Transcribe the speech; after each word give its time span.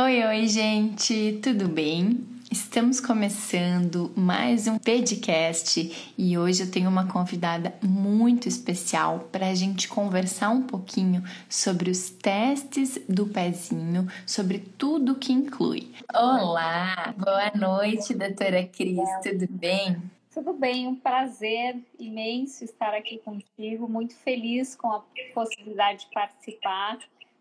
Oi, 0.00 0.24
oi, 0.24 0.46
gente, 0.46 1.40
tudo 1.42 1.66
bem? 1.66 2.24
Estamos 2.52 3.00
começando 3.00 4.12
mais 4.14 4.68
um 4.68 4.78
podcast 4.78 6.12
e 6.16 6.38
hoje 6.38 6.62
eu 6.62 6.70
tenho 6.70 6.88
uma 6.88 7.08
convidada 7.08 7.74
muito 7.82 8.46
especial 8.46 9.28
para 9.32 9.48
a 9.48 9.54
gente 9.56 9.88
conversar 9.88 10.50
um 10.50 10.62
pouquinho 10.62 11.24
sobre 11.48 11.90
os 11.90 12.10
testes 12.10 12.96
do 13.08 13.26
pezinho, 13.26 14.06
sobre 14.24 14.60
tudo 14.60 15.16
que 15.16 15.32
inclui. 15.32 15.90
Olá, 16.14 17.12
boa 17.18 17.50
noite, 17.56 18.14
doutora 18.14 18.64
Cris, 18.68 19.00
tudo 19.20 19.48
bem? 19.50 20.00
Tudo 20.32 20.52
bem, 20.52 20.86
um 20.86 20.94
prazer 20.94 21.76
imenso 21.98 22.62
estar 22.62 22.94
aqui 22.94 23.18
contigo, 23.18 23.88
muito 23.88 24.14
feliz 24.14 24.76
com 24.76 24.92
a 24.92 25.02
possibilidade 25.34 26.04
de 26.04 26.14
participar 26.14 27.00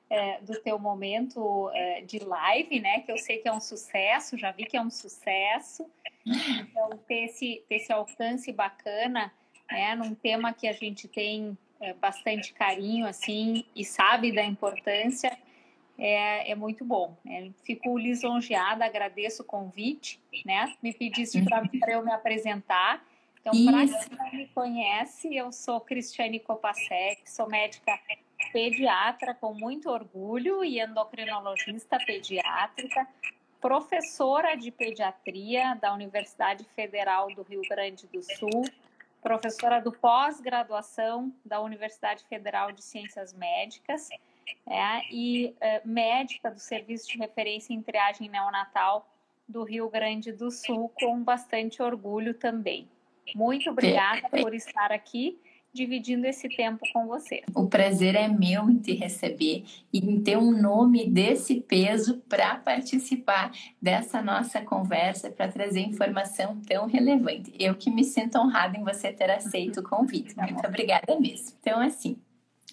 é, 0.10 0.40
do 0.42 0.60
teu 0.62 0.80
momento 0.80 1.70
é, 1.74 2.02
de 2.02 2.20
live, 2.20 2.80
né? 2.80 3.02
Que 3.02 3.12
eu 3.12 3.18
sei 3.18 3.38
que 3.40 3.48
é 3.48 3.54
um 3.54 3.60
sucesso, 3.60 4.38
já 4.38 4.52
vi 4.52 4.66
que 4.66 4.78
é 4.78 4.82
um 4.82 4.90
sucesso. 4.90 5.86
Então, 6.26 6.90
ter 7.08 7.26
esse, 7.26 7.64
ter 7.68 7.76
esse 7.76 7.92
alcance 7.92 8.52
bacana, 8.52 9.32
né? 9.72 9.96
Num 9.96 10.16
tema 10.16 10.54
que 10.54 10.68
a 10.68 10.74
gente 10.74 11.08
tem 11.08 11.58
é, 11.80 11.94
bastante 11.94 12.54
carinho, 12.54 13.06
assim, 13.06 13.66
e 13.76 13.84
sabe 13.84 14.32
da 14.32 14.44
importância, 14.44 15.38
é, 15.98 16.52
é 16.52 16.56
muito 16.56 16.86
bom. 16.86 17.18
Né? 17.26 17.52
Fico 17.64 17.98
lisonjeada, 17.98 18.86
agradeço 18.86 19.42
o 19.42 19.46
convite, 19.46 20.20
né? 20.46 20.74
Me 20.82 20.94
pediste 20.94 21.42
para 21.80 21.92
eu 21.92 22.04
me 22.04 22.12
apresentar. 22.12 23.06
Então, 23.42 23.54
para 23.66 23.86
quem 23.86 24.18
não 24.18 24.32
me 24.32 24.48
conhece, 24.48 25.36
eu 25.36 25.52
sou 25.52 25.80
Cristiane 25.80 26.40
Kopasek, 26.40 27.30
sou 27.30 27.48
médica 27.48 27.98
pediatra 28.52 29.34
com 29.34 29.54
muito 29.54 29.90
orgulho 29.90 30.64
e 30.64 30.80
endocrinologista 30.80 31.98
pediátrica, 32.06 33.08
professora 33.60 34.56
de 34.56 34.72
pediatria 34.72 35.76
da 35.76 35.94
Universidade 35.94 36.64
Federal 36.76 37.34
do 37.34 37.42
Rio 37.42 37.62
Grande 37.68 38.08
do 38.08 38.22
Sul, 38.22 38.64
professora 39.22 39.80
do 39.80 39.92
pós-graduação 39.92 41.34
da 41.44 41.60
Universidade 41.60 42.24
Federal 42.26 42.72
de 42.72 42.84
Ciências 42.84 43.34
Médicas 43.34 44.10
é, 44.66 45.02
e 45.12 45.56
é, 45.60 45.82
médica 45.84 46.52
do 46.52 46.60
Serviço 46.60 47.10
de 47.10 47.18
Referência 47.18 47.74
em 47.74 47.82
Triagem 47.82 48.30
Neonatal 48.30 49.10
do 49.48 49.64
Rio 49.64 49.90
Grande 49.90 50.32
do 50.32 50.52
Sul, 50.52 50.90
com 51.00 51.24
bastante 51.24 51.82
orgulho 51.82 52.34
também. 52.34 52.88
Muito 53.34 53.70
obrigada 53.70 54.30
por 54.30 54.54
estar 54.54 54.92
aqui 54.92 55.40
dividindo 55.78 56.26
esse 56.26 56.50
tempo 56.50 56.80
com 56.92 57.06
você. 57.06 57.44
O 57.56 57.68
prazer 57.68 58.16
é 58.16 58.28
meu 58.28 58.70
em 58.70 58.80
te 58.80 58.94
receber 58.94 59.64
e 59.94 60.00
em 60.00 60.22
ter 60.22 60.38
um 60.38 60.52
nome 60.52 61.08
desse 61.08 61.62
peso 61.62 62.18
para 62.28 62.56
participar 62.56 63.52
dessa 63.82 64.22
nossa 64.22 64.60
conversa, 64.62 65.30
para 65.30 65.48
trazer 65.48 65.82
informação 65.82 66.60
tão 66.68 66.88
relevante. 66.88 67.54
Eu 67.60 67.76
que 67.76 67.92
me 67.92 68.04
sinto 68.04 68.40
honrada 68.40 68.78
em 68.78 68.84
você 68.84 69.14
ter 69.14 69.30
aceito 69.30 69.80
o 69.80 69.84
convite. 69.84 70.36
Muito 70.36 70.66
obrigada 70.66 71.20
mesmo. 71.20 71.56
Então, 71.60 71.80
assim, 71.80 72.18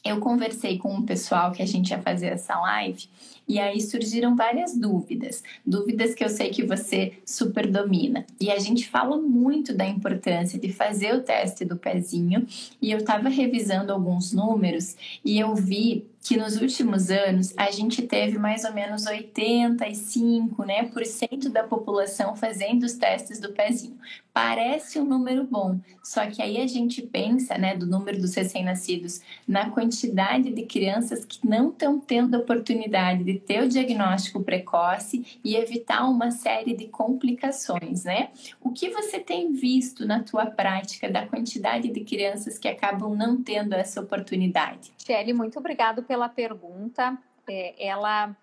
eu 0.05 0.21
conversei 0.21 0.77
com 0.79 0.93
um 0.93 1.03
pessoal 1.03 1.51
que 1.53 1.63
a 1.63 1.67
gente 1.67 1.91
ia 1.91 2.03
fazer 2.03 2.27
essa 2.27 2.55
live 2.61 3.09
e 3.49 3.59
aí 3.59 3.81
surgiram 3.81 4.37
várias 4.37 4.77
dúvidas, 4.77 5.43
dúvidas 5.67 6.15
que 6.15 6.25
eu 6.25 6.29
sei 6.29 6.51
que 6.51 6.65
você 6.65 7.15
super 7.25 7.71
domina. 7.71 8.27
E 8.41 8.51
a 8.51 8.59
gente 8.59 8.89
fala 8.89 9.17
muito 9.17 9.75
da 9.75 9.87
importância 9.87 10.59
de 10.59 10.73
fazer 10.73 11.15
o 11.15 11.23
teste 11.23 11.65
do 11.65 11.77
pezinho 11.77 12.47
e 12.81 12.91
eu 12.91 12.99
estava 12.99 13.29
revisando 13.29 13.93
alguns 13.93 14.33
números 14.33 14.97
e 15.25 15.39
eu 15.39 15.55
vi 15.55 16.07
que 16.25 16.39
nos 16.39 16.57
últimos 16.57 17.11
anos 17.11 17.53
a 17.55 17.71
gente 17.71 18.01
teve 18.01 18.39
mais 18.39 18.65
ou 18.65 18.73
menos 18.73 19.05
85% 19.05 20.65
né, 20.65 20.85
por 20.85 21.05
cento 21.05 21.51
da 21.51 21.63
população 21.63 22.35
fazendo 22.35 22.85
os 22.85 22.95
testes 22.95 23.39
do 23.39 23.53
pezinho. 23.53 23.99
Parece 24.33 24.99
um 24.99 25.05
número 25.05 25.45
bom, 25.45 25.79
só 26.03 26.27
que 26.27 26.41
aí 26.41 26.63
a 26.63 26.67
gente 26.67 27.03
pensa, 27.03 27.59
né, 27.59 27.77
do 27.77 27.87
número 27.87 28.19
dos 28.19 28.35
recém-nascidos, 28.35 29.21
na 29.47 29.69
quantidade 29.69 30.51
de 30.51 30.63
crianças 30.63 31.27
que 31.27 31.47
não 31.47 31.69
estão 31.69 32.01
tendo 32.01 32.35
a 32.35 32.39
oportunidade 32.39 33.23
de 33.23 33.39
ter 33.39 33.63
o 33.63 33.69
diagnóstico 33.69 34.43
precoce 34.43 35.39
e 35.45 35.55
evitar 35.57 36.09
uma 36.09 36.31
série 36.31 36.75
de 36.75 36.89
complicações, 36.89 38.05
né? 38.05 38.31
O 38.63 38.71
que 38.71 38.89
você 38.89 39.21
tem 39.21 39.53
visto 39.53 40.07
na 40.07 40.23
tua 40.23 40.47
prática 40.47 41.09
da 41.11 41.27
quantidade 41.27 41.91
de 41.91 42.01
crianças 42.01 42.59
que 42.59 42.67
acabam 42.67 43.15
não 43.15 43.43
tendo 43.43 43.75
essa 43.75 44.01
oportunidade? 44.01 44.94
Shelly, 45.05 45.35
muito 45.35 45.59
obrigado 45.59 46.03
pela 46.03 46.31
pergunta. 46.31 47.19
É, 47.47 47.87
ela 47.87 48.35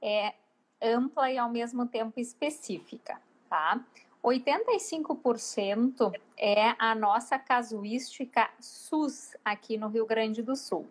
é 0.00 0.32
ampla 0.80 1.30
e 1.30 1.36
ao 1.36 1.50
mesmo 1.50 1.86
tempo 1.86 2.20
específica, 2.20 3.20
tá? 3.50 3.84
85% 4.22 6.12
é 6.38 6.74
a 6.78 6.94
nossa 6.94 7.36
casuística 7.38 8.48
SUS 8.60 9.36
aqui 9.44 9.76
no 9.76 9.88
Rio 9.88 10.06
Grande 10.06 10.40
do 10.40 10.54
Sul. 10.54 10.86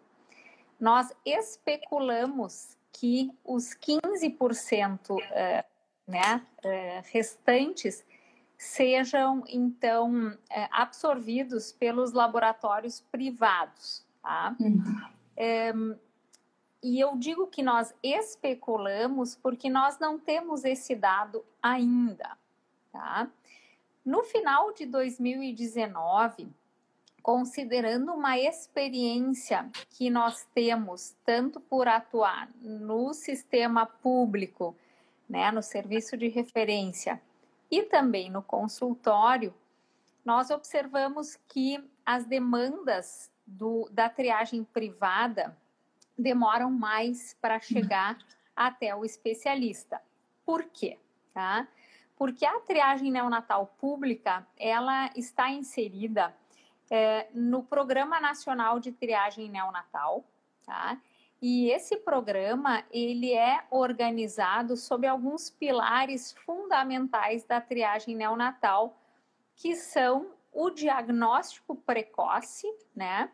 Nós 0.79 1.11
especulamos 1.25 2.77
que 2.91 3.31
os 3.45 3.73
15% 3.73 5.11
uh, 5.11 5.19
né, 6.05 6.45
uh, 6.65 7.03
restantes 7.11 8.05
sejam, 8.57 9.43
então, 9.47 10.27
uh, 10.27 10.37
absorvidos 10.69 11.71
pelos 11.71 12.11
laboratórios 12.11 12.99
privados. 12.99 14.05
Tá? 14.23 14.55
Uhum. 14.59 14.81
Um, 15.75 15.95
e 16.81 16.99
eu 16.99 17.15
digo 17.17 17.47
que 17.47 17.61
nós 17.61 17.93
especulamos 18.01 19.35
porque 19.35 19.69
nós 19.69 19.99
não 19.99 20.17
temos 20.17 20.63
esse 20.63 20.95
dado 20.95 21.45
ainda. 21.61 22.37
Tá? 22.91 23.29
No 24.05 24.23
final 24.23 24.73
de 24.73 24.85
2019, 24.85 26.47
considerando 27.21 28.13
uma 28.13 28.37
experiência 28.37 29.69
que 29.91 30.09
nós 30.09 30.45
temos 30.53 31.15
tanto 31.25 31.59
por 31.59 31.87
atuar 31.87 32.49
no 32.61 33.13
sistema 33.13 33.85
público, 33.85 34.75
né, 35.27 35.49
no 35.51 35.63
serviço 35.63 36.17
de 36.17 36.27
referência 36.27 37.21
e 37.71 37.83
também 37.83 38.29
no 38.29 38.43
consultório, 38.43 39.53
nós 40.23 40.49
observamos 40.49 41.37
que 41.47 41.81
as 42.05 42.25
demandas 42.25 43.31
do, 43.57 43.89
da 43.91 44.09
triagem 44.09 44.63
privada 44.63 45.57
demoram 46.17 46.71
mais 46.71 47.35
para 47.41 47.59
chegar 47.59 48.17
até 48.55 48.95
o 48.95 49.03
especialista. 49.03 50.01
Por 50.45 50.65
quê? 50.65 50.99
Tá? 51.33 51.67
porque 52.23 52.45
a 52.45 52.59
triagem 52.61 53.11
neonatal 53.11 53.67
pública 53.77 54.45
ela 54.57 55.09
está 55.15 55.49
inserida 55.49 56.33
é, 56.89 57.27
no 57.33 57.63
Programa 57.63 58.19
Nacional 58.19 58.79
de 58.79 58.91
Triagem 58.91 59.49
Neonatal, 59.49 60.23
tá? 60.65 60.97
E 61.41 61.69
esse 61.69 61.97
programa 61.97 62.83
ele 62.89 63.33
é 63.33 63.65
organizado 63.69 64.77
sob 64.77 65.05
alguns 65.05 65.49
pilares 65.49 66.31
fundamentais 66.45 67.43
da 67.43 67.59
triagem 67.59 68.15
neonatal, 68.15 68.97
que 69.55 69.75
são 69.75 70.31
o 70.53 70.69
diagnóstico 70.69 71.75
precoce, 71.75 72.67
né? 72.95 73.29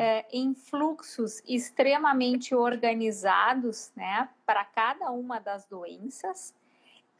É, 0.00 0.24
em 0.30 0.54
fluxos 0.54 1.42
extremamente 1.44 2.54
organizados, 2.54 3.90
né, 3.96 4.28
para 4.46 4.64
cada 4.64 5.10
uma 5.10 5.40
das 5.40 5.64
doenças, 5.66 6.54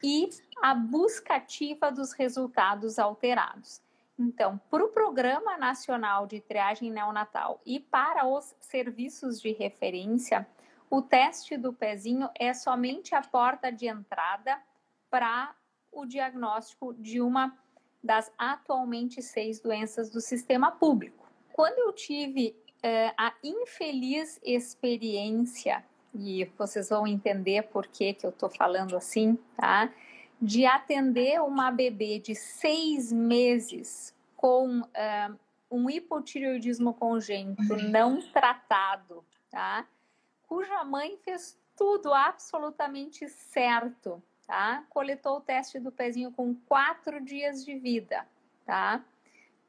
e 0.01 0.29
a 0.61 0.73
busca 0.73 1.35
ativa 1.35 1.91
dos 1.91 2.13
resultados 2.13 2.97
alterados. 2.97 3.81
Então, 4.17 4.57
para 4.71 4.85
o 4.85 4.87
Programa 4.87 5.57
Nacional 5.57 6.25
de 6.25 6.39
Triagem 6.39 6.89
Neonatal 6.89 7.59
e 7.65 7.81
para 7.81 8.25
os 8.25 8.55
serviços 8.61 9.41
de 9.41 9.51
referência, 9.51 10.47
o 10.89 11.01
teste 11.01 11.57
do 11.57 11.73
pezinho 11.73 12.29
é 12.33 12.53
somente 12.53 13.13
a 13.13 13.21
porta 13.21 13.69
de 13.73 13.87
entrada 13.87 14.57
para 15.09 15.53
o 15.91 16.05
diagnóstico 16.05 16.93
de 16.93 17.19
uma 17.19 17.57
das 18.01 18.31
atualmente 18.37 19.21
seis 19.21 19.59
doenças 19.59 20.09
do 20.09 20.21
sistema 20.21 20.71
público. 20.71 21.27
Quando 21.51 21.79
eu 21.79 21.91
tive 21.91 22.55
eh, 22.81 23.13
a 23.17 23.33
infeliz 23.43 24.39
experiência 24.43 25.83
e 26.13 26.45
vocês 26.57 26.89
vão 26.89 27.05
entender 27.05 27.63
por 27.63 27.87
que, 27.87 28.13
que 28.13 28.25
eu 28.25 28.29
estou 28.29 28.49
falando 28.49 28.95
assim, 28.95 29.37
tá? 29.55 29.93
De 30.41 30.65
atender 30.65 31.41
uma 31.41 31.71
bebê 31.71 32.19
de 32.19 32.33
seis 32.33 33.11
meses 33.11 34.15
com 34.35 34.79
uh, 34.79 35.39
um 35.69 35.89
hipotireoidismo 35.89 36.93
congênito 36.93 37.75
não 37.89 38.21
tratado, 38.31 39.23
tá? 39.51 39.85
Cuja 40.47 40.83
mãe 40.83 41.17
fez 41.23 41.59
tudo 41.75 42.13
absolutamente 42.13 43.27
certo, 43.27 44.23
tá? 44.47 44.83
Coletou 44.89 45.37
o 45.37 45.41
teste 45.41 45.79
do 45.79 45.91
pezinho 45.91 46.31
com 46.31 46.55
quatro 46.55 47.21
dias 47.21 47.63
de 47.63 47.77
vida, 47.77 48.25
tá? 48.65 49.03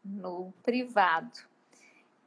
No 0.03 0.55
privado. 0.62 1.41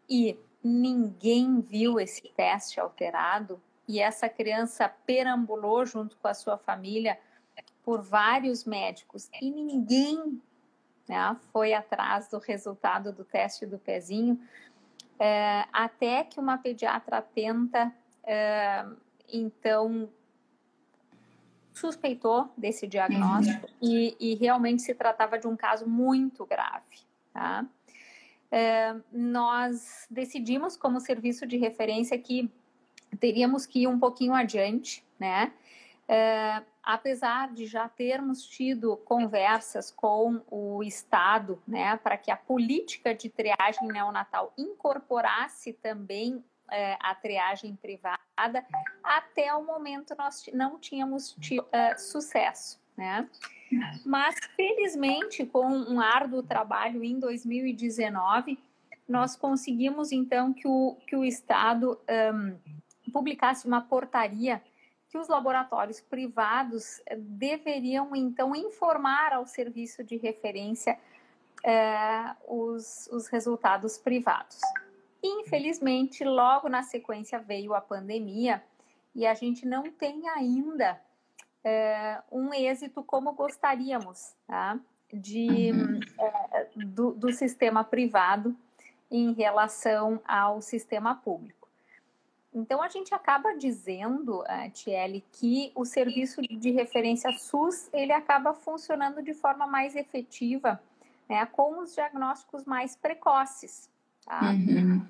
E 0.07 0.37
ninguém 0.63 1.59
viu 1.59 1.99
esse 1.99 2.21
teste 2.35 2.79
alterado 2.79 3.61
e 3.87 3.99
essa 3.99 4.29
criança 4.29 4.87
perambulou 5.05 5.85
junto 5.85 6.17
com 6.17 6.27
a 6.27 6.33
sua 6.33 6.57
família 6.57 7.19
por 7.83 8.01
vários 8.01 8.63
médicos 8.63 9.29
e 9.41 9.51
ninguém 9.51 10.41
né, 11.07 11.35
foi 11.51 11.73
atrás 11.73 12.29
do 12.29 12.39
resultado 12.39 13.11
do 13.11 13.23
teste 13.23 13.65
do 13.65 13.77
pezinho, 13.77 14.39
é, 15.19 15.65
até 15.71 16.23
que 16.23 16.39
uma 16.39 16.57
pediatra 16.57 17.17
atenta, 17.17 17.93
é, 18.23 18.85
então, 19.31 20.09
suspeitou 21.73 22.51
desse 22.57 22.87
diagnóstico 22.87 23.67
uhum. 23.67 23.73
e, 23.81 24.15
e, 24.19 24.35
realmente 24.35 24.81
se 24.81 24.93
tratava 24.93 25.37
de 25.37 25.47
um 25.47 25.55
caso 25.55 25.87
muito 25.87 26.45
grave. 26.45 27.01
Tá? 27.33 27.65
Nós 29.11 30.07
decidimos, 30.09 30.77
como 30.77 30.99
serviço 30.99 31.47
de 31.47 31.57
referência, 31.57 32.17
que 32.17 32.51
teríamos 33.19 33.65
que 33.65 33.83
ir 33.83 33.87
um 33.87 33.99
pouquinho 33.99 34.33
adiante, 34.33 35.03
né? 35.19 35.53
É, 36.07 36.61
apesar 36.83 37.53
de 37.53 37.65
já 37.65 37.87
termos 37.87 38.43
tido 38.45 38.97
conversas 38.97 39.89
com 39.89 40.41
o 40.51 40.83
Estado, 40.83 41.61
né, 41.65 41.95
para 41.95 42.17
que 42.17 42.29
a 42.29 42.35
política 42.35 43.15
de 43.15 43.29
triagem 43.29 43.87
neonatal 43.87 44.53
incorporasse 44.57 45.71
também 45.71 46.43
é, 46.69 46.97
a 46.99 47.15
triagem 47.15 47.75
privada, 47.77 48.19
até 49.01 49.53
o 49.55 49.63
momento 49.63 50.13
nós 50.17 50.43
não 50.53 50.77
tínhamos 50.77 51.37
tido 51.39 51.65
é, 51.71 51.95
sucesso, 51.95 52.81
né? 52.95 53.27
Mas, 54.05 54.35
felizmente, 54.55 55.45
com 55.45 55.65
um 55.65 55.99
árduo 55.99 56.43
trabalho 56.43 57.03
em 57.03 57.19
2019, 57.19 58.59
nós 59.07 59.35
conseguimos, 59.35 60.11
então, 60.11 60.53
que 60.53 60.67
o, 60.67 60.97
que 61.07 61.15
o 61.15 61.25
Estado 61.25 61.99
um, 62.33 63.11
publicasse 63.11 63.67
uma 63.67 63.81
portaria 63.81 64.61
que 65.09 65.17
os 65.17 65.27
laboratórios 65.27 66.01
privados 66.01 66.99
eh, 67.05 67.15
deveriam, 67.15 68.15
então, 68.15 68.55
informar 68.55 69.31
ao 69.31 69.45
serviço 69.45 70.03
de 70.03 70.17
referência 70.17 70.97
eh, 71.63 72.35
os, 72.47 73.07
os 73.11 73.27
resultados 73.27 73.95
privados. 73.95 74.59
Infelizmente, 75.23 76.23
logo 76.23 76.67
na 76.67 76.81
sequência 76.81 77.37
veio 77.37 77.75
a 77.75 77.81
pandemia 77.81 78.63
e 79.13 79.27
a 79.27 79.35
gente 79.35 79.67
não 79.67 79.83
tem 79.83 80.27
ainda 80.29 80.99
eh, 81.63 82.21
um 82.31 82.53
êxito 82.53 83.03
como 83.03 83.33
gostaríamos 83.33 84.33
tá? 84.47 84.79
de, 85.11 85.71
uhum. 85.71 85.99
do, 86.75 87.11
do 87.13 87.31
sistema 87.31 87.83
privado 87.83 88.55
em 89.09 89.31
relação 89.33 90.19
ao 90.25 90.61
sistema 90.61 91.15
público. 91.15 91.63
Então, 92.53 92.83
a 92.83 92.87
gente 92.87 93.13
acaba 93.15 93.55
dizendo, 93.55 94.43
eh, 94.47 94.69
Tiele, 94.69 95.23
que 95.31 95.71
o 95.73 95.85
serviço 95.85 96.41
de 96.41 96.69
referência 96.69 97.31
SUS, 97.31 97.89
ele 97.91 98.11
acaba 98.11 98.53
funcionando 98.53 99.23
de 99.23 99.33
forma 99.33 99.65
mais 99.65 99.95
efetiva, 99.95 100.79
né, 101.27 101.45
com 101.47 101.79
os 101.79 101.95
diagnósticos 101.95 102.63
mais 102.65 102.95
precoces. 102.95 103.89
Tá? 104.25 104.51
Uhum. 104.51 105.05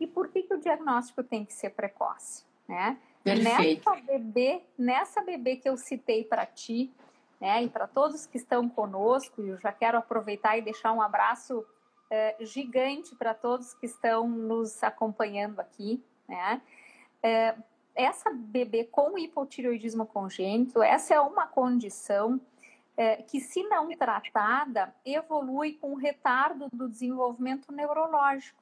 E 0.00 0.06
por 0.06 0.28
que, 0.28 0.42
que 0.42 0.54
o 0.54 0.60
diagnóstico 0.60 1.22
tem 1.22 1.44
que 1.44 1.52
ser 1.52 1.70
precoce? 1.70 2.44
Né? 2.66 2.96
Nessa 3.24 3.94
bebê, 3.96 4.62
nessa 4.78 5.22
bebê 5.22 5.56
que 5.56 5.68
eu 5.68 5.76
citei 5.76 6.24
para 6.24 6.46
ti, 6.46 6.90
né, 7.40 7.62
e 7.62 7.68
para 7.68 7.86
todos 7.86 8.26
que 8.26 8.36
estão 8.36 8.68
conosco, 8.68 9.42
eu 9.42 9.58
já 9.58 9.72
quero 9.72 9.98
aproveitar 9.98 10.58
e 10.58 10.62
deixar 10.62 10.92
um 10.92 11.00
abraço 11.00 11.64
eh, 12.10 12.36
gigante 12.40 13.14
para 13.14 13.34
todos 13.34 13.72
que 13.74 13.86
estão 13.86 14.28
nos 14.28 14.82
acompanhando 14.82 15.58
aqui 15.60 16.02
né? 16.30 16.62
É, 17.22 17.54
essa 17.94 18.30
bebê 18.30 18.84
com 18.84 19.18
hipotireoidismo 19.18 20.06
congênito, 20.06 20.82
essa 20.82 21.14
é 21.14 21.20
uma 21.20 21.46
condição 21.46 22.40
é, 22.96 23.16
que, 23.16 23.40
se 23.40 23.62
não 23.64 23.90
tratada, 23.96 24.94
evolui 25.04 25.72
com 25.74 25.94
retardo 25.94 26.68
do 26.72 26.88
desenvolvimento 26.88 27.72
neurológico. 27.72 28.59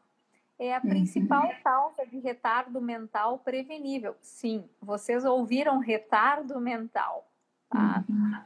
É 0.58 0.74
a 0.74 0.80
principal 0.80 1.46
uhum. 1.46 1.62
causa 1.62 2.06
de 2.06 2.18
retardo 2.18 2.80
mental 2.80 3.38
prevenível. 3.38 4.16
Sim, 4.20 4.68
vocês 4.82 5.24
ouviram 5.24 5.78
retardo 5.78 6.60
mental. 6.60 7.28
Tá? 7.70 8.04
Uhum. 8.08 8.42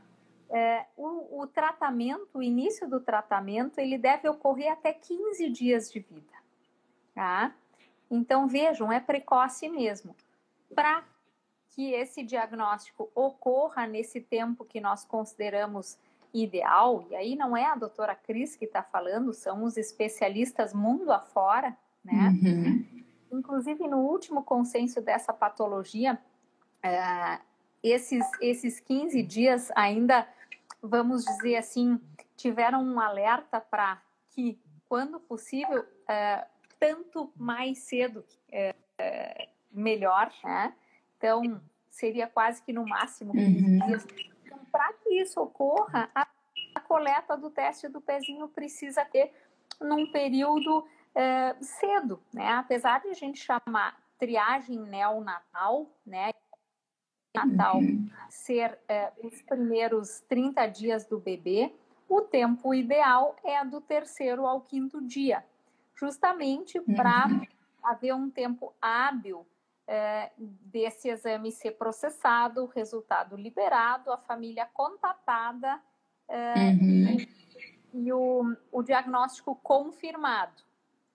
É, 0.50 0.86
o, 0.94 1.40
o, 1.40 1.46
tratamento, 1.46 2.28
o 2.34 2.42
início 2.42 2.86
do 2.86 3.00
tratamento, 3.00 3.78
ele 3.78 3.96
deve 3.96 4.28
ocorrer 4.28 4.70
até 4.70 4.92
15 4.92 5.48
dias 5.48 5.90
de 5.90 6.00
vida. 6.00 6.32
Tá? 7.14 7.54
Então, 8.10 8.46
vejam, 8.46 8.92
é 8.92 9.00
precoce 9.00 9.66
mesmo. 9.70 10.14
Para 10.74 11.02
que 11.70 11.92
esse 11.94 12.22
diagnóstico 12.22 13.10
ocorra 13.14 13.86
nesse 13.86 14.20
tempo 14.20 14.66
que 14.66 14.80
nós 14.80 15.06
consideramos 15.06 15.98
ideal, 16.34 17.06
e 17.10 17.16
aí 17.16 17.36
não 17.36 17.56
é 17.56 17.64
a 17.64 17.74
doutora 17.74 18.14
Cris 18.14 18.54
que 18.56 18.66
está 18.66 18.82
falando, 18.82 19.32
são 19.32 19.64
os 19.64 19.78
especialistas 19.78 20.74
mundo 20.74 21.10
afora, 21.10 21.76
né? 22.04 22.28
Uhum. 22.42 23.02
Inclusive, 23.32 23.86
no 23.88 23.98
último 23.98 24.42
consenso 24.42 25.00
dessa 25.00 25.32
patologia, 25.32 26.18
é, 26.82 27.38
esses, 27.82 28.24
esses 28.40 28.80
15 28.80 29.22
dias 29.22 29.70
ainda, 29.74 30.28
vamos 30.82 31.24
dizer 31.24 31.56
assim, 31.56 32.00
tiveram 32.36 32.82
um 32.82 33.00
alerta 33.00 33.60
para 33.60 34.02
que, 34.30 34.58
quando 34.88 35.18
possível, 35.18 35.84
é, 36.08 36.46
tanto 36.78 37.32
mais 37.36 37.78
cedo, 37.78 38.24
é, 38.50 38.74
melhor, 39.72 40.30
né? 40.44 40.74
Então, 41.16 41.60
seria 41.88 42.26
quase 42.26 42.62
que 42.62 42.72
no 42.72 42.84
máximo 42.86 43.32
15 43.32 43.64
uhum. 43.64 43.86
dias. 43.86 44.06
Então, 44.44 44.58
para 44.70 44.92
que 44.94 45.20
isso 45.20 45.40
ocorra, 45.40 46.10
a, 46.14 46.26
a, 46.74 46.80
coleta 46.80 47.36
do 47.36 47.50
teste 47.50 47.88
do 47.88 48.00
pezinho 48.00 48.48
precisa 48.48 49.04
ter 49.04 49.32
num 49.80 50.10
período 50.10 50.86
é, 51.14 51.54
cedo, 51.60 52.22
né? 52.32 52.52
Apesar 52.52 53.00
de 53.00 53.08
a 53.08 53.14
gente 53.14 53.40
chamar 53.40 54.00
triagem 54.18 54.78
neonatal, 54.78 55.90
né? 56.04 56.30
Natal 57.34 57.78
uhum. 57.78 58.10
ser 58.28 58.78
é, 58.86 59.10
os 59.22 59.40
primeiros 59.42 60.20
30 60.28 60.66
dias 60.66 61.06
do 61.06 61.18
bebê, 61.18 61.74
o 62.06 62.20
tempo 62.20 62.74
ideal 62.74 63.34
é 63.42 63.64
do 63.64 63.80
terceiro 63.80 64.46
ao 64.46 64.60
quinto 64.60 65.00
dia 65.00 65.42
justamente 66.02 66.80
para 66.80 67.28
uhum. 67.28 67.46
haver 67.82 68.12
um 68.12 68.28
tempo 68.28 68.74
hábil 68.82 69.46
é, 69.86 70.32
desse 70.36 71.08
exame 71.08 71.52
ser 71.52 71.72
processado, 71.72 72.64
o 72.64 72.66
resultado 72.66 73.36
liberado, 73.36 74.12
a 74.12 74.18
família 74.18 74.66
contatada 74.72 75.80
é, 76.28 76.54
uhum. 76.54 77.18
e, 77.18 77.28
e 77.94 78.12
o, 78.12 78.56
o, 78.72 78.82
diagnóstico 78.82 79.54
confirmado. 79.62 80.62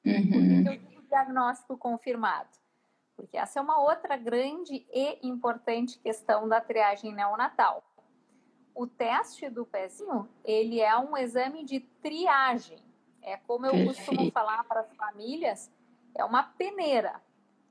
Uhum. 0.05 0.63
Por 0.63 0.63
que 0.63 0.83
eu 0.83 0.89
digo 0.89 1.01
diagnóstico 1.07 1.77
confirmado? 1.77 2.49
Porque 3.15 3.37
essa 3.37 3.59
é 3.59 3.61
uma 3.61 3.81
outra 3.81 4.15
grande 4.15 4.85
e 4.93 5.19
importante 5.27 5.99
questão 5.99 6.47
da 6.47 6.61
triagem 6.61 7.13
neonatal. 7.13 7.83
O 8.75 8.85
teste 8.85 9.49
do 9.49 9.65
pezinho, 9.65 10.29
ele 10.45 10.79
é 10.79 10.95
um 10.97 11.17
exame 11.17 11.63
de 11.63 11.79
triagem. 11.79 12.77
É 13.23 13.35
como 13.37 13.65
eu 13.65 13.71
Perfeito. 13.71 13.95
costumo 13.95 14.31
falar 14.31 14.63
para 14.65 14.81
as 14.81 14.95
famílias, 14.95 15.71
é 16.15 16.23
uma 16.23 16.43
peneira. 16.43 17.19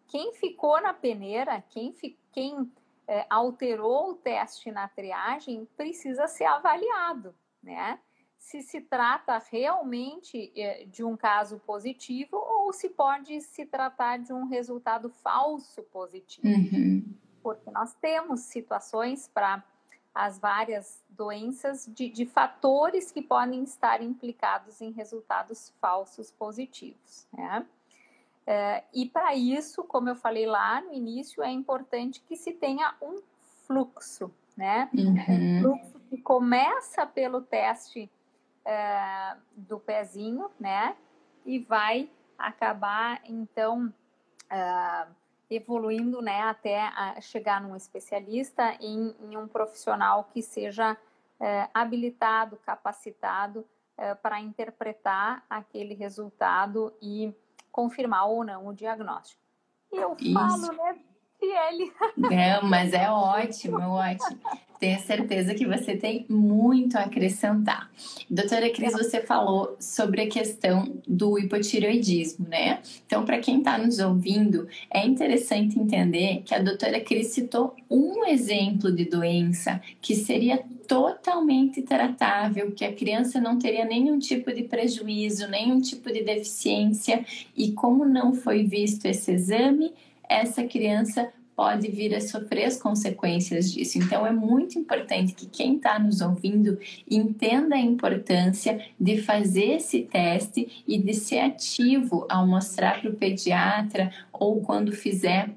Quem 0.09 0.33
ficou 0.35 0.81
na 0.81 0.93
peneira, 0.93 1.63
quem, 1.71 1.95
quem 2.33 2.73
é, 3.07 3.25
alterou 3.31 4.11
o 4.11 4.15
teste 4.15 4.71
na 4.73 4.89
triagem, 4.89 5.65
precisa 5.77 6.27
ser 6.27 6.45
avaliado, 6.45 7.35
né? 7.63 8.01
Se 8.47 8.63
se 8.63 8.81
trata 8.81 9.43
realmente 9.51 10.53
é, 10.55 10.85
de 10.85 11.03
um 11.03 11.17
caso 11.17 11.59
positivo 11.67 12.37
ou 12.37 12.73
se 12.73 12.89
pode 12.89 13.41
se 13.41 13.67
tratar 13.67 14.21
de 14.21 14.33
um 14.33 14.47
resultado 14.47 15.11
falso 15.11 15.83
positivo. 15.83 16.47
Uhum. 16.47 17.13
Porque 17.43 17.69
nós 17.73 17.93
temos 17.95 18.43
situações 18.43 19.27
para 19.27 19.65
as 20.15 20.39
várias 20.39 21.03
doenças 21.11 21.91
de, 21.93 22.09
de, 22.09 22.25
fatores 22.25 23.11
que 23.11 23.21
podem 23.21 23.65
estar 23.65 24.01
implicados 24.01 24.81
em 24.81 24.93
resultados 24.93 25.75
falsos 25.81 26.31
positivos. 26.31 27.27
Né? 27.33 27.67
É, 28.47 28.85
e 28.95 29.07
para 29.07 29.35
isso, 29.35 29.83
como 29.83 30.09
eu 30.09 30.15
falei 30.15 30.47
lá 30.47 30.81
no 30.81 30.93
início, 30.93 31.43
é 31.43 31.51
importante 31.51 32.23
que 32.29 32.37
se 32.37 32.53
tenha 32.53 32.95
um 33.03 33.21
fluxo, 33.67 34.33
né? 34.57 34.89
Uhum. 34.95 35.15
Um 35.15 35.61
fluxo 35.61 36.01
que 36.09 36.19
começa 36.19 37.05
pelo 37.05 37.43
teste 37.43 38.09
é, 38.67 39.37
do 39.57 39.79
pezinho, 39.79 40.51
né? 40.61 40.97
E 41.47 41.61
vai 41.61 42.11
acabar, 42.37 43.23
então, 43.25 43.87
uh, 43.87 45.15
evoluindo 45.49 46.21
né, 46.21 46.43
até 46.43 46.91
chegar 47.21 47.61
num 47.61 47.77
especialista, 47.77 48.77
em, 48.81 49.15
em 49.23 49.37
um 49.37 49.47
profissional 49.47 50.25
que 50.25 50.43
seja 50.43 50.97
é, 51.39 51.69
habilitado, 51.73 52.57
capacitado 52.57 53.65
é, 53.97 54.15
para 54.15 54.41
interpretar 54.41 55.45
aquele 55.49 55.95
resultado 55.95 56.93
e 57.01 57.35
confirmar 57.71 58.27
ou 58.29 58.45
não 58.45 58.67
o 58.67 58.75
diagnóstico. 58.75 59.41
E 59.93 59.97
eu 59.97 60.17
Isso. 60.19 60.35
falo, 60.35 60.73
né, 60.73 60.99
Tiele. 61.47 61.93
Não, 62.17 62.69
mas 62.69 62.93
é 62.93 63.09
ótimo, 63.09 63.79
ótimo. 63.79 64.39
Tenho 64.79 65.01
certeza 65.01 65.55
que 65.55 65.67
você 65.67 65.97
tem 65.97 66.27
muito 66.29 66.99
a 66.99 67.03
acrescentar. 67.03 67.91
Doutora 68.29 68.69
Cris, 68.71 68.93
você 68.93 69.23
falou 69.23 69.75
sobre 69.81 70.21
a 70.21 70.29
questão 70.29 71.01
do 71.09 71.39
hipotireoidismo, 71.39 72.47
né? 72.47 72.81
Então, 73.07 73.25
para 73.25 73.39
quem 73.39 73.59
está 73.59 73.79
nos 73.79 73.99
ouvindo, 73.99 74.69
é 74.93 75.07
interessante 75.07 75.79
entender 75.79 76.43
que 76.45 76.55
a 76.55 76.61
doutora 76.61 77.01
Cris 77.01 77.29
citou 77.29 77.75
um 77.91 78.27
exemplo 78.27 78.93
de 78.93 79.07
doença 79.07 79.81
que 80.01 80.15
seria 80.15 80.63
totalmente 80.87 81.81
tratável, 81.81 82.71
que 82.73 82.85
a 82.85 82.93
criança 82.93 83.41
não 83.41 83.59
teria 83.59 83.85
nenhum 83.85 84.19
tipo 84.19 84.53
de 84.53 84.63
prejuízo, 84.63 85.49
nenhum 85.49 85.81
tipo 85.81 86.13
de 86.13 86.23
deficiência, 86.23 87.25
e 87.57 87.73
como 87.73 88.05
não 88.05 88.35
foi 88.35 88.63
visto 88.63 89.07
esse 89.07 89.33
exame, 89.33 89.95
essa 90.29 90.65
criança 90.65 91.33
pode 91.57 91.89
vir 91.91 92.15
a 92.15 92.21
sofrer 92.21 92.67
as 92.67 92.77
consequências 92.77 93.73
disso. 93.73 93.97
Então, 93.97 94.27
é 94.27 94.31
muito 94.31 94.79
importante 94.79 95.33
que 95.33 95.47
quem 95.47 95.77
está 95.77 95.99
nos 95.99 96.21
ouvindo 96.21 96.79
entenda 97.11 97.77
a 97.77 97.81
importância 97.81 98.85
de 99.01 99.23
fazer 99.23 99.77
esse 99.77 100.03
teste 100.03 100.85
e 100.87 100.99
de 100.99 101.15
ser 101.15 101.39
ativo 101.39 102.27
ao 102.29 102.47
mostrar 102.47 103.01
para 103.01 103.11
o 103.11 103.15
pediatra 103.15 104.13
ou 104.31 104.61
quando 104.61 104.93
fizer 104.93 105.49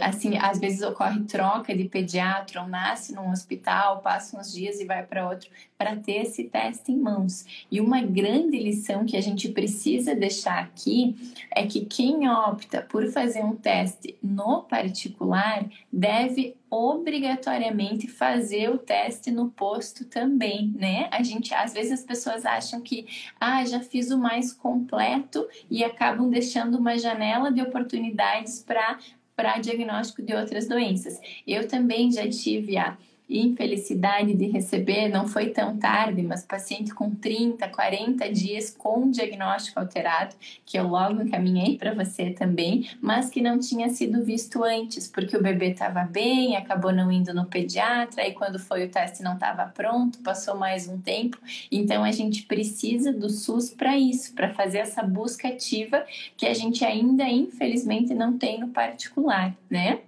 assim, 0.00 0.36
às 0.38 0.58
vezes 0.58 0.82
ocorre 0.82 1.24
troca 1.24 1.76
de 1.76 1.84
pediatra, 1.84 2.62
ou 2.62 2.68
nasce 2.68 3.14
num 3.14 3.30
hospital, 3.30 4.00
passa 4.00 4.38
uns 4.38 4.52
dias 4.52 4.80
e 4.80 4.84
vai 4.84 5.04
para 5.04 5.28
outro, 5.28 5.50
para 5.76 5.96
ter 5.96 6.22
esse 6.22 6.44
teste 6.44 6.92
em 6.92 6.98
mãos. 6.98 7.44
E 7.70 7.80
uma 7.80 8.00
grande 8.00 8.58
lição 8.58 9.04
que 9.04 9.16
a 9.16 9.20
gente 9.20 9.48
precisa 9.48 10.14
deixar 10.14 10.58
aqui 10.58 11.16
é 11.50 11.66
que 11.66 11.84
quem 11.84 12.28
opta 12.28 12.80
por 12.80 13.06
fazer 13.10 13.42
um 13.42 13.56
teste 13.56 14.16
no 14.22 14.62
particular 14.62 15.66
deve 15.92 16.56
obrigatoriamente 16.68 18.08
fazer 18.08 18.70
o 18.70 18.78
teste 18.78 19.30
no 19.30 19.50
posto 19.50 20.04
também, 20.04 20.72
né? 20.76 21.08
A 21.12 21.22
gente, 21.22 21.54
às 21.54 21.72
vezes 21.72 21.92
as 21.92 22.02
pessoas 22.02 22.44
acham 22.44 22.80
que, 22.80 23.06
ah, 23.40 23.64
já 23.64 23.80
fiz 23.80 24.10
o 24.10 24.18
mais 24.18 24.52
completo 24.52 25.46
e 25.70 25.84
acabam 25.84 26.28
deixando 26.28 26.76
uma 26.76 26.98
janela 26.98 27.52
de 27.52 27.62
oportunidades 27.62 28.62
para 28.62 28.98
para 29.36 29.58
diagnóstico 29.58 30.22
de 30.22 30.34
outras 30.34 30.66
doenças. 30.66 31.20
Eu 31.46 31.68
também 31.68 32.10
já 32.10 32.26
tive 32.28 32.78
a 32.78 32.96
infelicidade 33.28 34.34
de 34.34 34.46
receber, 34.46 35.08
não 35.08 35.26
foi 35.26 35.50
tão 35.50 35.76
tarde, 35.76 36.22
mas 36.22 36.44
paciente 36.44 36.94
com 36.94 37.10
30, 37.10 37.68
40 37.68 38.30
dias 38.30 38.70
com 38.70 39.10
diagnóstico 39.10 39.80
alterado, 39.80 40.36
que 40.64 40.78
eu 40.78 40.86
logo 40.86 41.22
encaminhei 41.22 41.76
para 41.76 41.92
você 41.92 42.30
também, 42.30 42.88
mas 43.00 43.28
que 43.28 43.40
não 43.40 43.58
tinha 43.58 43.88
sido 43.88 44.22
visto 44.22 44.62
antes, 44.62 45.08
porque 45.08 45.36
o 45.36 45.42
bebê 45.42 45.70
estava 45.70 46.04
bem, 46.04 46.56
acabou 46.56 46.92
não 46.92 47.10
indo 47.10 47.34
no 47.34 47.46
pediatra, 47.46 48.26
e 48.26 48.32
quando 48.32 48.58
foi 48.58 48.84
o 48.84 48.90
teste 48.90 49.22
não 49.22 49.34
estava 49.34 49.66
pronto, 49.66 50.18
passou 50.20 50.56
mais 50.56 50.88
um 50.88 51.00
tempo. 51.00 51.38
Então 51.70 52.04
a 52.04 52.12
gente 52.12 52.44
precisa 52.44 53.12
do 53.12 53.28
SUS 53.28 53.70
para 53.70 53.98
isso, 53.98 54.34
para 54.34 54.54
fazer 54.54 54.78
essa 54.78 55.02
busca 55.02 55.48
ativa 55.48 56.04
que 56.36 56.46
a 56.46 56.54
gente 56.54 56.84
ainda 56.84 57.24
infelizmente 57.24 58.14
não 58.14 58.38
tem 58.38 58.60
no 58.60 58.68
particular, 58.68 59.56
né? 59.68 60.00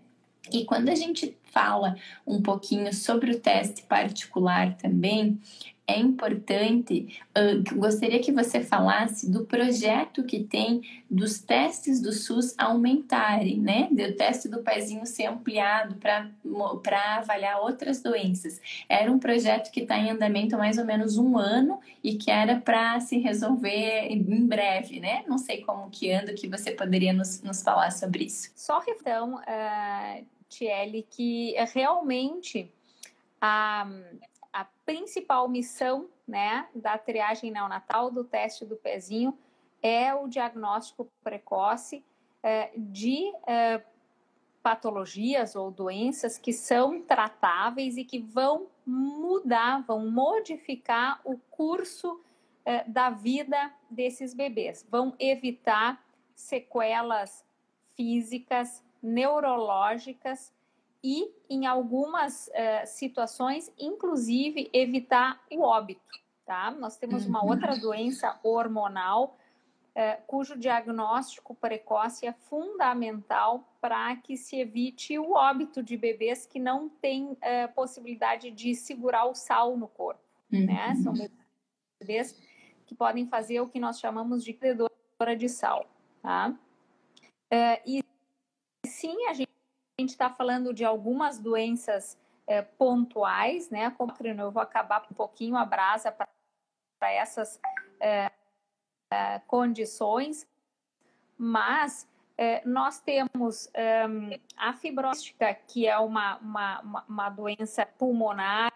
E 0.53 0.65
quando 0.65 0.89
a 0.89 0.95
gente 0.95 1.37
fala 1.53 1.97
um 2.27 2.43
pouquinho 2.43 2.93
sobre 2.93 3.33
o 3.33 3.41
teste 3.41 3.83
particular 3.83 4.77
também, 4.77 5.41
é 5.89 5.99
importante, 5.99 7.19
uh, 7.31 7.75
gostaria 7.77 8.21
que 8.21 8.31
você 8.31 8.61
falasse 8.61 9.31
do 9.31 9.47
projeto 9.47 10.23
que 10.23 10.45
tem 10.45 10.83
dos 11.11 11.39
testes 11.39 12.03
do 12.03 12.13
SUS 12.13 12.55
aumentarem, 12.59 13.59
né? 13.59 13.89
Do 13.91 14.13
teste 14.15 14.51
do 14.51 14.63
pezinho 14.63 15.07
ser 15.07 15.25
ampliado 15.25 15.95
para 15.95 17.17
avaliar 17.17 17.63
outras 17.63 18.03
doenças. 18.03 18.61
Era 18.87 19.11
um 19.11 19.19
projeto 19.19 19.71
que 19.71 19.81
está 19.81 19.97
em 19.97 20.11
andamento 20.11 20.57
há 20.57 20.59
mais 20.59 20.77
ou 20.77 20.85
menos 20.85 21.17
um 21.17 21.39
ano 21.39 21.81
e 22.05 22.17
que 22.17 22.31
era 22.31 22.61
para 22.61 23.01
se 23.01 23.17
resolver 23.17 24.09
em 24.11 24.47
breve, 24.47 25.01
né? 25.01 25.25
Não 25.27 25.39
sei 25.39 25.63
como 25.63 25.89
que 25.89 26.13
anda, 26.13 26.35
que 26.35 26.47
você 26.47 26.71
poderia 26.71 27.15
nos, 27.15 27.41
nos 27.41 27.63
falar 27.63 27.93
sobre 27.93 28.25
isso. 28.25 28.51
Só 28.55 28.83
então, 28.87 29.37
uh 29.37 30.38
Tiele, 30.49 31.07
que 31.09 31.55
é 31.57 31.65
realmente 31.65 32.73
a, 33.41 33.87
a 34.53 34.65
principal 34.85 35.49
missão 35.49 36.09
né, 36.27 36.69
da 36.75 36.99
triagem 36.99 37.51
neonatal, 37.51 38.11
do 38.11 38.25
teste 38.25 38.65
do 38.65 38.77
pezinho, 38.77 39.37
é 39.83 40.15
o 40.15 40.29
diagnóstico 40.29 41.09
precoce 41.23 42.05
é, 42.43 42.71
de 42.77 43.33
é, 43.47 43.83
patologias 44.63 45.55
ou 45.55 45.71
doenças 45.71 46.37
que 46.37 46.53
são 46.53 47.01
tratáveis 47.01 47.97
e 47.97 48.05
que 48.05 48.19
vão 48.19 48.67
mudar, 48.85 49.83
vão 49.83 50.11
modificar 50.11 51.21
o 51.25 51.39
curso 51.51 52.21
é, 52.65 52.85
da 52.85 53.11
vida 53.11 53.73
desses 53.89 54.35
bebês, 54.35 54.87
vão 54.91 55.15
evitar 55.19 56.05
sequelas 56.35 57.45
físicas, 57.97 58.85
neurológicas 59.03 60.53
e, 61.03 61.31
em 61.49 61.67
algumas 61.67 62.49
uh, 62.49 62.87
situações, 62.87 63.73
inclusive 63.79 64.69
evitar 64.73 65.41
o 65.51 65.63
óbito. 65.63 66.03
Tá? 66.45 66.71
Nós 66.71 66.97
temos 66.97 67.27
uma 67.27 67.43
uhum. 67.43 67.51
outra 67.51 67.77
doença 67.77 68.39
hormonal 68.43 69.37
uh, 69.95 70.23
cujo 70.27 70.59
diagnóstico 70.59 71.55
precoce 71.55 72.27
é 72.27 72.33
fundamental 72.33 73.69
para 73.81 74.17
que 74.17 74.37
se 74.37 74.57
evite 74.57 75.19
o 75.19 75.33
óbito 75.33 75.83
de 75.83 75.97
bebês 75.97 76.47
que 76.47 76.59
não 76.59 76.89
têm 76.89 77.33
uh, 77.33 77.39
possibilidade 77.75 78.51
de 78.51 78.75
segurar 78.75 79.27
o 79.27 79.35
sal 79.35 79.77
no 79.77 79.87
corpo. 79.87 80.21
Né? 80.51 80.61
Uhum. 80.61 80.67
Né? 80.67 80.95
São 80.97 81.15
bebês 82.01 82.37
que 82.87 82.95
podem 82.95 83.27
fazer 83.27 83.61
o 83.61 83.69
que 83.69 83.79
nós 83.79 84.01
chamamos 84.01 84.43
de 84.43 84.53
credora 84.53 85.37
de 85.37 85.49
sal. 85.49 85.87
Tá? 86.21 86.53
e 87.87 88.03
sim, 88.99 89.27
a 89.27 89.33
gente 89.33 89.49
está 90.01 90.29
falando 90.29 90.75
de 90.75 90.85
algumas 90.85 91.39
doenças 91.39 92.19
é, 92.47 92.63
pontuais, 92.63 93.71
né? 93.71 93.91
Como 93.97 94.13
eu 94.21 94.51
vou 94.51 94.63
acabar 94.63 95.07
um 95.11 95.15
pouquinho 95.15 95.57
a 95.57 95.65
brasa 95.65 96.11
para 96.11 97.13
essas 97.13 97.61
é, 98.01 98.31
é, 99.13 99.39
condições, 99.47 100.49
mas 101.37 102.09
é, 102.37 102.61
nós 102.67 103.01
temos 103.01 103.71
é, 103.73 104.05
a 104.57 104.73
fibrostica, 104.73 105.55
que 105.55 105.87
é 105.87 105.97
uma, 105.99 106.39
uma, 106.39 107.05
uma 107.09 107.31
doença 107.31 107.87
pulmonar 107.87 108.73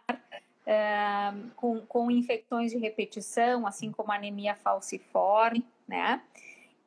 é, 0.65 1.33
com, 1.57 1.85
com 1.87 2.11
infecções 2.11 2.71
de 2.71 2.79
repetição, 2.79 3.67
assim 3.67 3.91
como 3.91 4.13
anemia 4.13 4.55
falciforme, 4.55 5.67
né? 5.89 6.23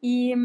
E, 0.08 0.36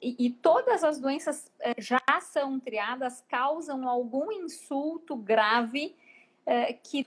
e, 0.00 0.30
todas 0.30 0.84
as 0.84 1.00
doenças 1.00 1.50
eh, 1.58 1.74
já 1.76 2.00
são 2.20 2.60
triadas, 2.60 3.20
causam 3.28 3.88
algum 3.88 4.30
insulto 4.30 5.16
grave 5.16 5.96
eh, 6.46 6.72
que 6.74 7.04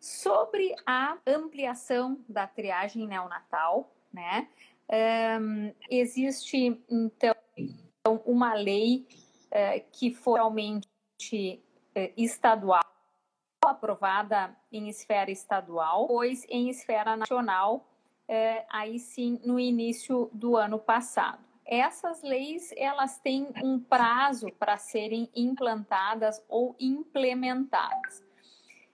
sobre 0.00 0.74
a 0.84 1.16
ampliação 1.24 2.18
da 2.28 2.48
triagem 2.48 3.06
neonatal, 3.06 3.94
né? 4.12 4.48
Eh, 4.88 5.38
existe 5.88 6.82
então 6.90 7.36
uma 8.24 8.54
lei 8.54 9.06
que 9.92 10.12
foi 10.12 10.40
realmente 10.40 11.62
estadual, 12.16 12.82
aprovada 13.64 14.54
em 14.72 14.88
esfera 14.88 15.30
estadual, 15.30 16.08
pois 16.08 16.44
em 16.48 16.68
esfera 16.68 17.16
nacional 17.16 17.86
é, 18.28 18.64
aí 18.68 18.98
sim 18.98 19.40
no 19.44 19.58
início 19.58 20.30
do 20.32 20.56
ano 20.56 20.78
passado. 20.78 21.44
Essas 21.64 22.22
leis 22.22 22.72
elas 22.76 23.18
têm 23.18 23.48
um 23.62 23.78
prazo 23.78 24.48
para 24.58 24.76
serem 24.76 25.28
implantadas 25.34 26.42
ou 26.48 26.76
implementadas. 26.78 28.24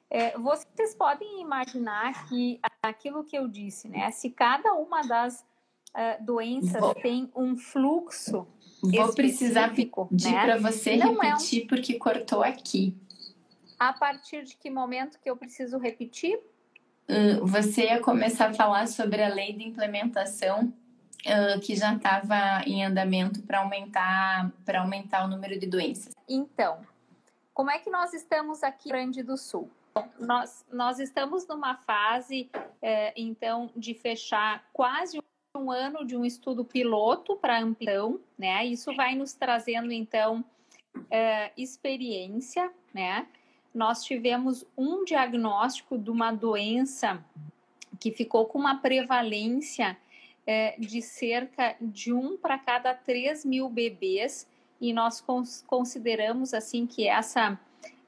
É, 0.08 0.36
vocês 0.38 0.94
podem 0.94 1.40
imaginar 1.40 2.28
que 2.28 2.60
aquilo 2.82 3.24
que 3.24 3.36
eu 3.36 3.48
disse, 3.48 3.88
né? 3.88 4.10
Se 4.10 4.30
cada 4.30 4.74
uma 4.74 5.02
das 5.02 5.40
uh, 5.40 6.22
doenças 6.24 6.80
vou, 6.80 6.94
tem 6.94 7.30
um 7.34 7.56
fluxo 7.56 8.46
Vou 8.82 9.14
precisar 9.14 9.72
pedir 9.74 10.32
né? 10.32 10.44
para 10.44 10.58
você 10.58 10.96
Não 10.96 11.14
repetir 11.14 11.62
é 11.62 11.64
um... 11.64 11.68
porque 11.68 11.94
cortou 11.94 12.42
aqui. 12.42 12.96
A 13.78 13.92
partir 13.92 14.44
de 14.44 14.56
que 14.56 14.68
momento 14.70 15.20
que 15.20 15.30
eu 15.30 15.36
preciso 15.36 15.78
repetir? 15.78 16.38
Você 17.42 17.87
ia 17.87 18.00
começar 18.00 18.50
a 18.50 18.54
falar 18.54 18.87
sobre 18.87 19.23
a 19.23 19.28
lei 19.28 19.52
de 19.52 19.64
implementação 19.64 20.73
uh, 21.26 21.61
que 21.61 21.75
já 21.75 21.94
estava 21.94 22.62
em 22.66 22.85
andamento 22.85 23.42
para 23.42 23.61
aumentar, 23.61 24.50
aumentar 24.75 25.25
o 25.25 25.28
número 25.28 25.59
de 25.59 25.66
doenças. 25.66 26.14
Então, 26.28 26.80
como 27.54 27.71
é 27.71 27.78
que 27.78 27.90
nós 27.90 28.12
estamos 28.14 28.62
aqui 28.62 28.88
no 28.88 28.94
Rio 28.94 29.04
Grande 29.04 29.23
do 29.23 29.37
Sul? 29.37 29.71
Nós, 30.18 30.64
nós 30.73 30.99
estamos 30.99 31.47
numa 31.47 31.76
fase, 31.76 32.50
é, 32.80 33.12
então, 33.14 33.71
de 33.76 33.92
fechar 33.94 34.64
quase 34.73 35.21
um 35.54 35.71
ano 35.71 36.06
de 36.06 36.16
um 36.16 36.25
estudo 36.25 36.64
piloto 36.64 37.37
para 37.37 37.61
ampliação, 37.61 38.18
né? 38.38 38.64
Isso 38.64 38.94
vai 38.97 39.14
nos 39.14 39.35
trazendo, 39.35 39.92
então, 39.92 40.42
é, 41.11 41.52
experiência, 41.59 42.73
né? 42.94 43.26
Nós 43.74 44.04
tivemos 44.04 44.66
um 44.76 45.04
diagnóstico 45.04 45.98
de 45.98 46.10
uma 46.10 46.32
doença 46.32 47.24
que 47.98 48.10
ficou 48.10 48.46
com 48.46 48.58
uma 48.58 48.76
prevalência 48.76 49.96
é, 50.46 50.74
de 50.78 51.00
cerca 51.00 51.76
de 51.80 52.12
um 52.12 52.36
para 52.36 52.58
cada 52.58 52.94
3 52.94 53.44
mil 53.44 53.68
bebês, 53.68 54.46
e 54.80 54.92
nós 54.92 55.20
cons 55.20 55.64
consideramos 55.66 56.52
assim 56.52 56.86
que 56.86 57.06
essa, 57.06 57.58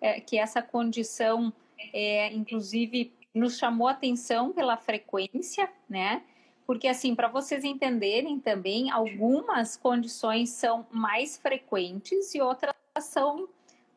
é, 0.00 0.20
que 0.20 0.36
essa 0.36 0.60
condição, 0.60 1.52
é, 1.92 2.32
inclusive, 2.32 3.12
nos 3.32 3.56
chamou 3.56 3.86
atenção 3.86 4.52
pela 4.52 4.76
frequência, 4.76 5.70
né? 5.88 6.22
Porque, 6.66 6.88
assim, 6.88 7.14
para 7.14 7.28
vocês 7.28 7.62
entenderem 7.62 8.40
também, 8.40 8.90
algumas 8.90 9.76
condições 9.76 10.50
são 10.50 10.86
mais 10.90 11.36
frequentes 11.36 12.34
e 12.34 12.40
outras 12.40 12.74
são 13.00 13.48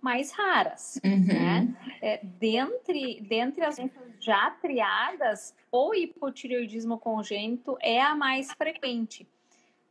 mais 0.07 0.31
raras. 0.31 1.01
Uhum. 1.03 1.25
Né? 1.25 1.75
É, 2.01 2.21
dentre, 2.23 3.19
dentre 3.19 3.65
as 3.65 3.77
já 4.21 4.49
triadas, 4.51 5.53
o 5.69 5.93
hipotireoidismo 5.93 6.97
congênito 6.97 7.77
é 7.81 8.01
a 8.01 8.15
mais 8.15 8.53
frequente. 8.53 9.27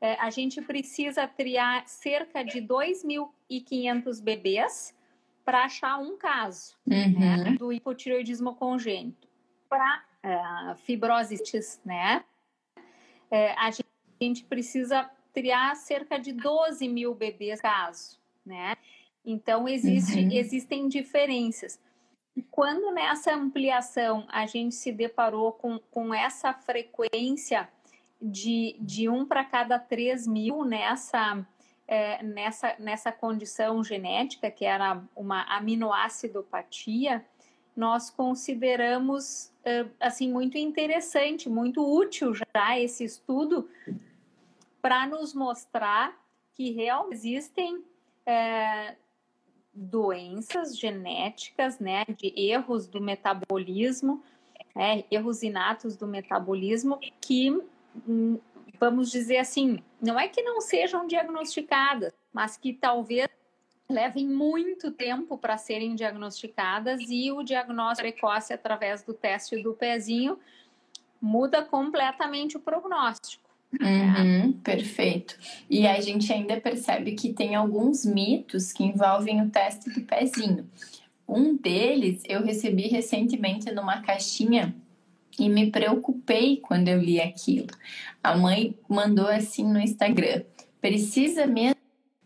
É, 0.01 0.15
a 0.15 0.31
gente 0.31 0.63
precisa 0.63 1.29
triar 1.29 1.87
cerca 1.87 2.43
de 2.43 2.63
2.500 2.63 4.23
bebês 4.23 4.97
para 5.45 5.65
achar 5.65 5.99
um 5.99 6.17
caso 6.17 6.75
uhum. 6.87 7.21
né, 7.21 7.57
do 7.59 7.71
hipotireoidismo 7.71 8.55
congênito. 8.55 9.29
Para 9.69 10.03
uh, 10.25 10.71
é, 10.71 10.75
fibrositis, 10.77 11.79
né? 11.85 12.25
É, 13.31 13.53
a 13.53 13.71
gente 14.21 14.45
precisa 14.45 15.11
triar 15.35 15.77
cerca 15.77 16.19
de 16.19 16.33
12 16.33 16.89
mil 16.89 17.15
bebês 17.15 17.61
caso, 17.61 18.19
né? 18.45 18.77
Então, 19.27 19.69
existe, 19.69 20.21
uhum. 20.21 20.31
existem 20.31 20.89
diferenças. 20.89 21.81
Quando 22.51 22.93
nessa 22.93 23.35
ampliação 23.35 24.25
a 24.29 24.47
gente 24.47 24.75
se 24.77 24.93
deparou 24.93 25.53
com, 25.53 25.81
com 25.91 26.15
essa 26.15 26.55
frequência 26.55 27.69
de, 28.23 28.77
de 28.79 29.09
um 29.09 29.27
para 29.27 29.45
cada 29.45 29.79
3 29.79 30.27
mil 30.29 30.65
nessa, 30.65 31.45
é, 31.89 32.23
nessa, 32.23 32.77
nessa 32.79 33.11
condição 33.11 33.83
genética, 33.83 34.51
que 34.51 34.65
era 34.65 35.03
uma 35.17 35.43
aminoacidopatia, 35.57 37.25
nós 37.75 38.11
consideramos 38.11 39.53
é, 39.65 39.87
assim 39.99 40.31
muito 40.33 40.57
interessante, 40.57 41.49
muito 41.49 41.85
útil 41.85 42.33
já 42.33 42.79
esse 42.79 43.05
estudo 43.05 43.69
para 44.81 45.07
nos 45.07 45.35
mostrar 45.35 46.17
que 46.53 46.71
realmente 46.71 47.15
existem 47.15 47.85
é, 48.25 48.97
doenças 49.77 50.77
genéticas, 50.79 51.79
né, 51.79 52.05
de 52.09 52.33
erros 52.35 52.87
do 52.87 53.01
metabolismo, 53.01 54.23
né, 54.75 55.05
erros 55.11 55.43
inatos 55.43 55.97
do 55.97 56.07
metabolismo, 56.07 56.99
que, 57.21 57.51
hum, 58.09 58.39
vamos 58.81 59.11
dizer 59.11 59.37
assim, 59.37 59.83
não 60.01 60.19
é 60.19 60.29
que 60.29 60.43
não 60.43 60.61
sejam 60.61 61.07
diagnosticadas, 61.07 62.13
mas 62.33 62.57
que 62.57 62.73
talvez 62.73 63.29
levem 63.89 64.27
muito 64.27 64.91
tempo 64.91 65.39
para 65.39 65.57
serem 65.57 65.95
diagnosticadas 65.95 67.01
e 67.09 67.31
o 67.31 67.43
diagnóstico 67.43 68.09
precoce 68.09 68.53
através 68.53 69.03
do 69.03 69.15
teste 69.15 69.63
do 69.63 69.75
pezinho 69.75 70.39
muda 71.21 71.63
completamente 71.63 72.57
o 72.57 72.61
prognóstico. 72.61 73.46
Uhum, 73.73 74.53
perfeito. 74.53 75.37
E 75.69 75.87
a 75.87 76.01
gente 76.01 76.33
ainda 76.33 76.61
percebe 76.61 77.13
que 77.13 77.33
tem 77.33 77.55
alguns 77.55 78.05
mitos 78.05 78.73
que 78.73 78.85
envolvem 78.85 79.43
o 79.43 79.51
teste 79.51 79.91
do 79.91 80.01
pezinho. 80.03 80.69
Um 81.29 81.57
deles 81.57 82.23
eu 82.29 82.45
recebi 82.45 82.89
recentemente 82.89 83.71
numa 83.73 84.01
caixinha 84.01 84.75
e 85.39 85.49
me 85.49 85.71
preocupei 85.71 86.59
quando 86.59 86.89
eu 86.89 87.01
li 87.01 87.21
aquilo. 87.21 87.69
A 88.23 88.37
mãe 88.37 88.75
mandou 88.89 89.27
assim 89.27 89.65
no 89.65 89.81
Instagram: 89.81 90.43
precisa 90.81 91.47
mesmo 91.47 91.77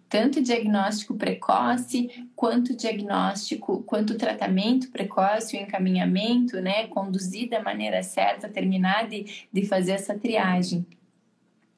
tanto 0.08 0.42
diagnóstico 0.42 1.14
precoce, 1.14 2.26
quanto 2.34 2.76
diagnóstico, 2.76 3.82
quanto 3.84 4.18
tratamento 4.18 4.90
precoce, 4.90 5.56
o 5.56 5.60
encaminhamento, 5.60 6.60
né, 6.60 6.88
conduzir 6.88 7.48
da 7.48 7.62
maneira 7.62 8.02
certa, 8.02 8.48
terminar 8.48 9.08
de, 9.08 9.46
de 9.52 9.64
fazer 9.66 9.92
essa 9.92 10.18
triagem. 10.18 10.84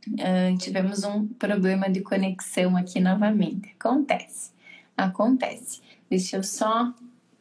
Uh, 0.08 0.56
tivemos 0.58 1.04
um 1.04 1.28
problema 1.28 1.88
de 1.88 2.00
conexão 2.00 2.76
aqui 2.76 3.00
novamente. 3.00 3.74
Acontece, 3.78 4.50
acontece. 4.96 5.80
Deixa 6.10 6.36
eu 6.36 6.42
só 6.42 6.92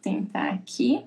tentar 0.01 0.49
aqui. 0.49 1.03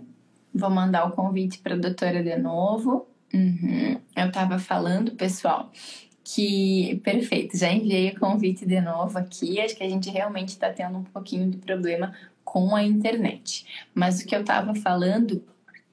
Vou 0.52 0.70
mandar 0.70 1.06
o 1.06 1.12
convite 1.12 1.58
para 1.58 1.74
a 1.74 1.78
doutora 1.78 2.22
de 2.22 2.36
novo. 2.36 3.06
Uhum. 3.32 4.00
Eu 4.16 4.26
estava 4.28 4.58
falando, 4.58 5.12
pessoal, 5.12 5.70
que 6.22 7.00
perfeito, 7.04 7.56
já 7.56 7.70
enviei 7.72 8.10
o 8.10 8.18
convite 8.18 8.64
de 8.64 8.80
novo 8.80 9.18
aqui. 9.18 9.60
Acho 9.60 9.76
que 9.76 9.82
a 9.82 9.88
gente 9.88 10.10
realmente 10.10 10.50
está 10.50 10.72
tendo 10.72 10.98
um 10.98 11.04
pouquinho 11.04 11.50
de 11.50 11.58
problema 11.58 12.14
com 12.44 12.74
a 12.74 12.82
internet. 12.82 13.66
Mas 13.94 14.20
o 14.20 14.26
que 14.26 14.34
eu 14.34 14.40
estava 14.40 14.74
falando 14.74 15.42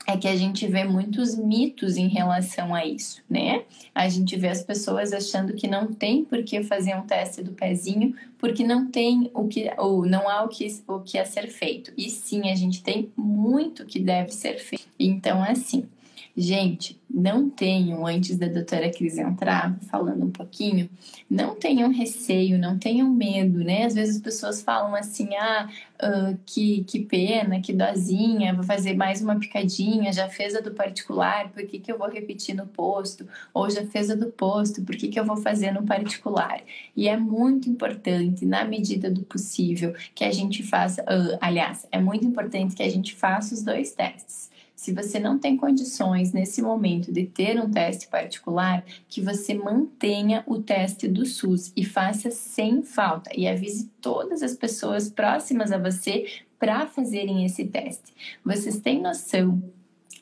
é 0.07 0.17
que 0.17 0.27
a 0.27 0.35
gente 0.35 0.67
vê 0.67 0.83
muitos 0.83 1.35
mitos 1.35 1.95
em 1.95 2.07
relação 2.07 2.73
a 2.73 2.85
isso, 2.85 3.21
né? 3.29 3.63
A 3.93 4.09
gente 4.09 4.35
vê 4.37 4.47
as 4.47 4.63
pessoas 4.63 5.13
achando 5.13 5.53
que 5.53 5.67
não 5.67 5.93
tem 5.93 6.23
por 6.23 6.43
que 6.43 6.63
fazer 6.63 6.95
um 6.95 7.03
teste 7.03 7.43
do 7.43 7.51
pezinho, 7.51 8.15
porque 8.37 8.63
não 8.63 8.89
tem 8.89 9.29
o 9.33 9.47
que, 9.47 9.71
ou 9.77 10.05
não 10.05 10.27
há 10.27 10.43
o 10.43 10.47
que, 10.47 10.67
o 10.87 10.99
que 10.99 11.17
a 11.17 11.25
ser 11.25 11.47
feito. 11.47 11.93
E 11.97 12.09
sim, 12.09 12.49
a 12.49 12.55
gente 12.55 12.81
tem 12.81 13.11
muito 13.15 13.85
que 13.85 13.99
deve 13.99 14.31
ser 14.31 14.57
feito. 14.57 14.87
Então, 14.99 15.43
assim, 15.43 15.87
Gente, 16.35 16.97
não 17.09 17.49
tenham, 17.49 18.07
antes 18.07 18.37
da 18.37 18.47
doutora 18.47 18.89
Cris 18.89 19.17
entrar, 19.17 19.77
falando 19.89 20.25
um 20.25 20.31
pouquinho, 20.31 20.89
não 21.29 21.55
tenham 21.55 21.91
receio, 21.91 22.57
não 22.57 22.79
tenham 22.79 23.09
medo, 23.09 23.59
né? 23.59 23.85
Às 23.85 23.95
vezes 23.95 24.15
as 24.15 24.21
pessoas 24.21 24.61
falam 24.61 24.95
assim, 24.95 25.35
ah, 25.35 25.69
uh, 26.01 26.39
que, 26.45 26.85
que 26.85 27.01
pena, 27.01 27.59
que 27.59 27.73
dozinha, 27.73 28.53
vou 28.53 28.63
fazer 28.63 28.93
mais 28.93 29.21
uma 29.21 29.37
picadinha, 29.37 30.13
já 30.13 30.29
fez 30.29 30.55
a 30.55 30.61
do 30.61 30.71
particular, 30.71 31.49
por 31.49 31.65
que, 31.65 31.79
que 31.79 31.91
eu 31.91 31.97
vou 31.97 32.09
repetir 32.09 32.55
no 32.55 32.65
posto? 32.65 33.27
Ou 33.53 33.69
já 33.69 33.85
fez 33.85 34.09
a 34.09 34.15
do 34.15 34.27
posto, 34.27 34.81
por 34.83 34.95
que, 34.95 35.09
que 35.09 35.19
eu 35.19 35.25
vou 35.25 35.35
fazer 35.35 35.71
no 35.71 35.83
particular? 35.83 36.61
E 36.95 37.09
é 37.09 37.17
muito 37.17 37.69
importante, 37.69 38.45
na 38.45 38.63
medida 38.63 39.11
do 39.11 39.21
possível, 39.23 39.93
que 40.15 40.23
a 40.23 40.31
gente 40.31 40.63
faça, 40.63 41.01
uh, 41.03 41.37
aliás, 41.41 41.85
é 41.91 41.99
muito 41.99 42.25
importante 42.25 42.73
que 42.73 42.83
a 42.83 42.89
gente 42.89 43.13
faça 43.13 43.53
os 43.53 43.61
dois 43.61 43.91
testes 43.91 44.49
se 44.81 44.91
você 44.91 45.19
não 45.19 45.37
tem 45.37 45.55
condições 45.55 46.33
nesse 46.33 46.59
momento 46.59 47.13
de 47.13 47.23
ter 47.23 47.61
um 47.61 47.69
teste 47.69 48.07
particular, 48.07 48.83
que 49.07 49.21
você 49.21 49.53
mantenha 49.53 50.43
o 50.47 50.57
teste 50.57 51.07
do 51.07 51.23
SUS 51.23 51.71
e 51.75 51.85
faça 51.85 52.31
sem 52.31 52.81
falta 52.81 53.29
e 53.37 53.47
avise 53.47 53.91
todas 54.01 54.41
as 54.41 54.55
pessoas 54.55 55.07
próximas 55.07 55.71
a 55.71 55.77
você 55.77 56.25
para 56.57 56.87
fazerem 56.87 57.45
esse 57.45 57.63
teste. 57.65 58.11
Vocês 58.43 58.79
têm 58.79 58.99
noção 58.99 59.61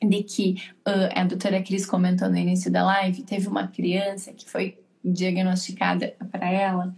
de 0.05 0.23
que 0.23 0.61
uh, 0.85 1.07
a 1.15 1.23
doutora 1.23 1.63
Cris 1.63 1.85
comentou 1.85 2.27
no 2.29 2.35
início 2.35 2.69
da 2.69 2.83
live, 2.83 3.23
teve 3.23 3.47
uma 3.47 3.65
criança 3.65 4.33
que 4.33 4.43
foi 4.43 4.77
diagnosticada 5.01 6.13
para 6.29 6.51
ela, 6.51 6.93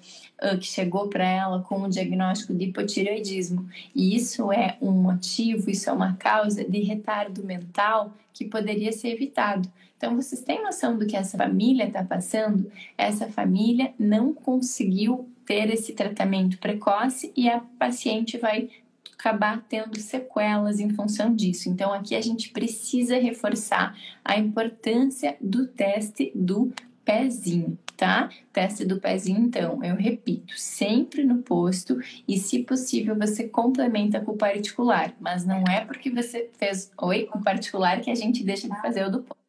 que 0.60 0.66
chegou 0.66 1.08
para 1.08 1.28
ela 1.28 1.62
com 1.62 1.82
o 1.82 1.90
diagnóstico 1.90 2.54
de 2.54 2.66
hipotireoidismo. 2.66 3.70
E 3.94 4.16
isso 4.16 4.52
é 4.52 4.78
um 4.82 4.92
motivo, 4.92 5.70
isso 5.70 5.90
é 5.90 5.94
uma 5.94 6.14
causa 6.16 6.64
de 6.64 6.80
retardo 6.80 7.44
mental 7.44 8.14
que 8.34 8.46
poderia 8.46 8.92
ser 8.92 9.10
evitado. 9.10 9.70
Então, 9.98 10.16
vocês 10.16 10.42
têm 10.42 10.64
noção 10.64 10.98
do 10.98 11.06
que 11.06 11.16
essa 11.16 11.38
família 11.38 11.86
está 11.86 12.04
passando? 12.04 12.72
Essa 12.98 13.28
família 13.28 13.94
não 14.00 14.34
conseguiu 14.34 15.30
ter 15.46 15.70
esse 15.70 15.94
tratamento 15.94 16.58
precoce 16.58 17.32
e 17.36 17.48
a 17.48 17.60
paciente 17.78 18.36
vai 18.40 18.68
acabar 19.14 19.64
tendo 19.70 20.00
sequelas 20.00 20.80
em 20.80 20.90
função 20.90 21.36
disso. 21.36 21.70
Então, 21.70 21.94
aqui 21.94 22.16
a 22.16 22.22
gente 22.22 22.50
precisa 22.50 23.20
reforçar 23.20 23.96
a 24.26 24.40
importância 24.40 25.38
do 25.40 25.68
teste 25.68 26.32
do 26.34 26.74
pezinho, 27.04 27.78
tá? 27.98 28.30
Teste 28.52 28.86
do 28.86 29.00
pezinho, 29.00 29.40
então, 29.40 29.84
eu 29.84 29.96
repito, 29.96 30.58
sempre 30.58 31.24
no 31.24 31.42
posto 31.42 32.00
e, 32.28 32.38
se 32.38 32.64
possível, 32.64 33.16
você 33.16 33.48
complementa 33.48 34.20
com 34.22 34.32
o 34.32 34.38
particular, 34.38 35.16
mas 35.20 35.46
não 35.46 35.64
é 35.68 35.86
porque 35.86 36.10
você 36.10 36.50
fez 36.58 36.92
oi 37.02 37.26
com 37.26 37.42
particular 37.42 38.02
que 38.02 38.12
a 38.12 38.16
gente 38.16 38.44
deixa 38.44 38.70
de 38.70 38.82
fazer 38.82 39.06
o 39.06 39.12
do 39.12 39.24
posto. 39.24 39.42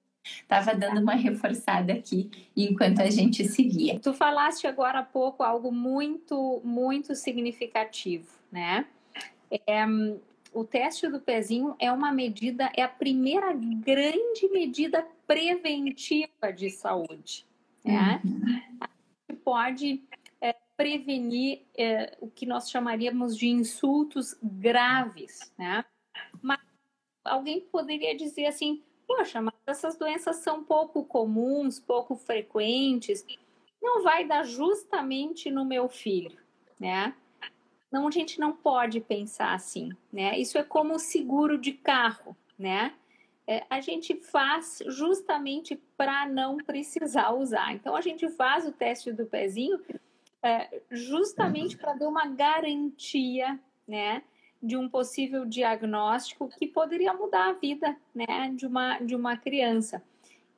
Tava 0.47 0.75
dando 0.75 1.01
uma 1.01 1.15
reforçada 1.15 1.93
aqui 1.93 2.31
enquanto 2.57 3.01
a 3.01 3.11
gente 3.11 3.45
seguia. 3.45 3.99
Tu 3.99 4.13
falaste 4.13 4.67
agora 4.67 5.01
há 5.01 5.03
pouco 5.03 5.43
algo 5.43 5.73
muito, 5.73 6.61
muito 6.65 7.15
significativo, 7.17 8.29
né? 8.51 8.87
É, 9.67 9.85
o 10.53 10.65
teste 10.65 11.09
do 11.09 11.21
pezinho 11.21 11.75
é 11.79 11.91
uma 11.91 12.13
medida, 12.13 12.71
é 12.77 12.83
a 12.83 12.89
primeira 12.89 13.53
grande 13.53 14.49
medida 14.51 15.07
preventiva 15.27 16.53
de 16.55 16.71
saúde. 16.71 17.47
Né? 17.85 18.21
Uhum. 18.25 18.61
A 18.81 18.89
gente 19.31 19.41
pode 19.43 20.03
é, 20.41 20.55
prevenir 20.77 21.63
é, 21.77 22.17
o 22.21 22.29
que 22.29 22.47
nós 22.47 22.71
chamaríamos 22.71 23.37
de 23.37 23.49
insultos 23.49 24.37
graves, 24.43 25.53
né? 25.59 25.85
Mas 26.41 26.61
alguém 27.25 27.61
poderia 27.61 28.17
dizer 28.17 28.47
assim, 28.47 28.83
poxa, 29.07 29.41
mas 29.41 29.55
essas 29.67 29.97
doenças 29.97 30.37
são 30.37 30.63
pouco 30.63 31.05
comuns, 31.05 31.81
pouco 31.81 32.15
frequentes, 32.15 33.25
não 33.81 34.03
vai 34.03 34.27
dar 34.27 34.45
justamente 34.45 35.51
no 35.51 35.65
meu 35.65 35.89
filho, 35.89 36.39
né? 36.79 37.15
Não, 37.93 38.09
a 38.09 38.11
gente 38.11 38.41
não 38.41 38.53
pode 38.53 39.01
pensar 39.01 39.53
assim, 39.53 39.91
né? 40.11 40.39
Isso 40.39 40.57
é 40.57 40.65
como 40.65 40.95
o 40.95 40.99
seguro 40.99 41.59
de 41.59 41.73
carro, 41.73 42.35
né? 42.59 42.95
É, 43.47 43.65
a 43.69 43.81
gente 43.81 44.15
faz 44.15 44.83
justamente 44.87 45.77
para 45.97 46.27
não 46.27 46.57
precisar 46.57 47.33
usar. 47.33 47.75
Então, 47.75 47.95
a 47.95 48.01
gente 48.01 48.29
faz 48.31 48.67
o 48.67 48.73
teste 48.73 49.13
do 49.13 49.27
pezinho 49.27 49.79
é, 50.43 50.81
justamente 50.91 51.77
para 51.77 51.93
dar 51.93 52.09
uma 52.09 52.27
garantia, 52.27 53.61
né? 53.87 54.23
De 54.63 54.77
um 54.77 54.89
possível 54.89 55.45
diagnóstico 55.45 56.49
que 56.49 56.67
poderia 56.67 57.13
mudar 57.13 57.51
a 57.51 57.53
vida, 57.53 57.95
né? 58.15 58.53
De 58.55 58.67
uma, 58.67 58.99
de 59.01 59.15
uma 59.15 59.37
criança. 59.37 60.03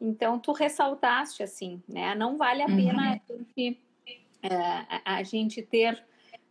Então, 0.00 0.38
tu 0.38 0.52
ressaltaste 0.52 1.42
assim, 1.42 1.82
né? 1.88 2.14
Não 2.14 2.36
vale 2.36 2.62
a 2.62 2.66
pena 2.66 3.02
uhum. 3.02 3.08
a, 3.08 3.60
gente, 3.60 3.78
uh, 4.44 5.00
a, 5.04 5.22
gente 5.22 5.62
ter 5.62 6.04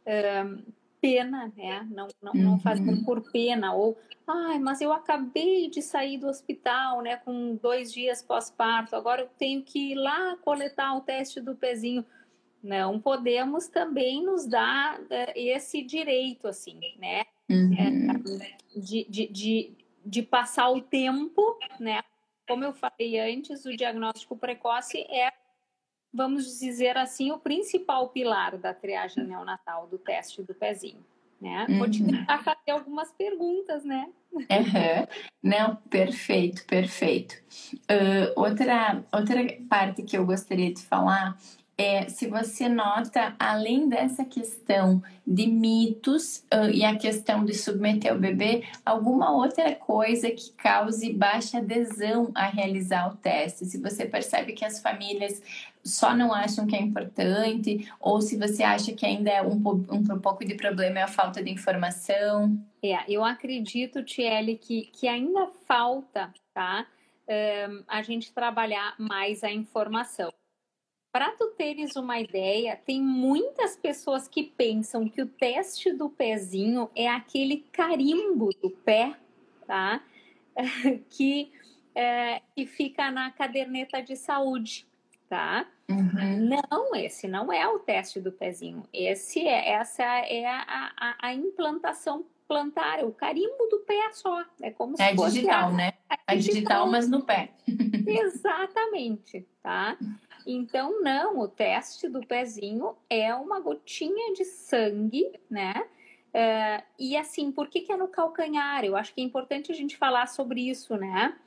uh, 0.06 0.74
pena, 1.02 1.52
né? 1.58 1.86
Não, 1.92 2.08
não, 2.22 2.34
não 2.34 2.60
fazer 2.60 2.90
uhum. 2.90 3.04
por 3.04 3.32
pena, 3.32 3.74
ou, 3.74 3.98
ai, 4.26 4.58
mas 4.58 4.80
eu 4.80 4.94
acabei 4.94 5.70
de 5.70 5.82
sair 5.82 6.18
do 6.18 6.28
hospital, 6.28 7.02
né? 7.02 7.18
Com 7.18 7.56
dois 7.56 7.92
dias 7.92 8.22
pós-parto, 8.22 8.96
agora 8.96 9.22
eu 9.22 9.30
tenho 9.38 9.62
que 9.64 9.92
ir 9.92 9.96
lá 9.96 10.38
coletar 10.38 10.96
o 10.96 11.02
teste 11.02 11.42
do 11.42 11.56
pezinho. 11.56 12.06
Não 12.64 12.98
podemos 12.98 13.68
também 13.68 14.24
nos 14.24 14.48
dar 14.48 14.98
uh, 15.02 15.08
esse 15.36 15.84
direito, 15.84 16.48
assim, 16.48 16.80
né? 16.98 17.24
Uhum. 17.50 17.74
É, 17.74 18.80
de, 18.80 19.06
de, 19.10 19.28
de, 19.28 19.72
de 20.06 20.22
passar 20.22 20.70
o 20.70 20.82
tempo, 20.82 21.60
né? 21.80 22.02
Como 22.48 22.64
eu 22.64 22.74
falei 22.74 23.20
antes, 23.20 23.66
o 23.66 23.76
diagnóstico 23.76 24.38
precoce 24.38 25.00
é, 25.10 25.32
vamos 26.14 26.60
dizer 26.60 26.98
assim, 26.98 27.32
o 27.32 27.40
principal 27.40 28.10
pilar 28.10 28.58
da 28.58 28.74
triagem 28.74 29.26
neonatal 29.26 29.88
do 29.88 29.98
teste 29.98 30.44
do 30.44 30.54
pezinho. 30.54 31.04
Né? 31.42 31.66
Vou 31.78 31.90
te 31.90 32.02
uhum. 32.02 32.08
tentar 32.08 32.42
fazer 32.42 32.72
algumas 32.72 33.12
perguntas, 33.12 33.84
né? 33.84 34.08
Uhum. 34.32 34.46
Não, 35.44 35.76
perfeito, 35.76 36.66
perfeito. 36.66 37.36
Uh, 37.92 38.32
outra, 38.40 39.04
outra 39.12 39.42
parte 39.70 40.04
que 40.04 40.18
eu 40.18 40.26
gostaria 40.26 40.74
de 40.74 40.82
falar 40.82 41.38
é, 41.78 42.08
se 42.08 42.28
você 42.28 42.70
nota, 42.70 43.36
além 43.40 43.90
dessa 43.90 44.24
questão 44.24 45.02
de 45.26 45.48
mitos 45.48 46.46
uh, 46.54 46.70
e 46.72 46.84
a 46.84 46.96
questão 46.96 47.44
de 47.44 47.54
submeter 47.54 48.14
o 48.14 48.20
bebê, 48.20 48.64
alguma 48.86 49.32
outra 49.32 49.74
coisa 49.76 50.30
que 50.30 50.52
cause 50.52 51.12
baixa 51.14 51.58
adesão 51.58 52.32
a 52.36 52.46
realizar 52.46 53.12
o 53.12 53.18
teste. 53.18 53.66
Se 53.66 53.80
você 53.80 54.06
percebe 54.06 54.54
que 54.54 54.64
as 54.64 54.80
famílias 54.80 55.42
só 55.84 56.16
não 56.16 56.32
acham 56.32 56.68
que 56.68 56.76
é 56.76 56.80
importante, 56.80 57.92
ou 58.00 58.22
se 58.22 58.38
você 58.38 58.64
acha 58.64 58.94
que 58.94 59.06
ainda 59.06 59.32
é 59.32 59.42
um, 59.42 59.56
um, 59.56 60.20
pouco 60.20 60.46
de 60.46 60.56
problema 60.56 61.00
é 61.00 61.04
a 61.04 61.08
falta 61.08 61.44
de 61.44 61.52
informação. 61.52 62.56
É, 62.82 63.00
eu 63.08 63.24
acredito, 63.24 64.04
Tiele, 64.04 64.58
que, 64.58 64.84
que 64.94 65.08
ainda 65.08 65.50
falta, 65.66 66.32
tá? 66.54 66.86
Um, 67.28 67.84
a 67.88 68.02
gente 68.02 68.32
trabalhar 68.32 68.96
mais 68.98 69.44
a 69.44 69.52
informação. 69.52 70.32
Para 71.14 71.30
tu 71.34 71.52
teres 71.52 71.96
uma 71.96 72.20
ideia, 72.20 72.76
tem 72.76 73.00
muitas 73.00 73.78
pessoas 73.78 74.28
que 74.28 74.42
pensam 74.42 75.08
que 75.08 75.22
o 75.22 75.28
teste 75.28 75.94
do 75.94 76.10
pezinho 76.10 76.90
é 76.96 77.08
aquele 77.08 77.58
carimbo 77.72 78.50
do 78.60 78.72
pé, 78.72 79.16
tá? 79.68 80.02
que, 81.12 81.52
é, 81.94 82.42
que 82.56 82.66
fica 82.66 83.12
na 83.12 83.30
caderneta 83.30 84.02
de 84.02 84.16
saúde, 84.16 84.88
tá? 85.30 85.68
Uhum. 85.88 86.50
Não, 86.72 86.96
esse 86.96 87.28
não 87.28 87.54
é 87.54 87.68
o 87.68 87.78
teste 87.78 88.20
do 88.20 88.32
pezinho. 88.32 88.82
Esse 88.92 89.48
é, 89.48 89.70
essa 89.70 90.04
é 90.04 90.48
a, 90.48 90.92
a, 90.98 91.28
a 91.28 91.34
implantação 91.36 92.26
plantar, 92.48 93.04
o 93.04 93.12
carimbo 93.12 93.68
do 93.70 93.80
pé 93.80 94.12
só. 94.14 94.44
É 94.62 94.72
como 94.72 94.98
se 94.98 95.04
é 95.04 95.16
fosse 95.16 95.36
digital, 95.36 95.70
a, 95.70 95.72
né? 95.72 95.94
É 96.28 96.36
digital, 96.36 96.54
digital, 96.54 96.88
mas 96.92 97.10
no 97.10 97.24
pé. 97.24 97.52
Exatamente, 98.08 99.48
tá? 99.62 99.98
Então, 100.46 101.02
não, 101.02 101.40
o 101.40 101.48
teste 101.48 102.08
do 102.08 102.26
pezinho 102.26 102.96
é 103.10 103.34
uma 103.34 103.60
gotinha 103.60 104.34
de 104.34 104.46
sangue, 104.46 105.32
né? 105.50 105.88
É, 106.34 106.84
e 106.98 107.16
assim, 107.16 107.52
por 107.52 107.68
que, 107.68 107.82
que 107.82 107.92
é 107.92 107.98
no 107.98 108.08
calcanhar? 108.08 108.84
Eu 108.84 108.96
acho 108.96 109.14
que 109.14 109.22
é 109.22 109.24
importante 109.24 109.72
a 109.72 109.76
gente 109.76 109.96
falar 109.96 110.28
sobre 110.28 110.68
isso, 110.68 110.98
né? 110.98 111.38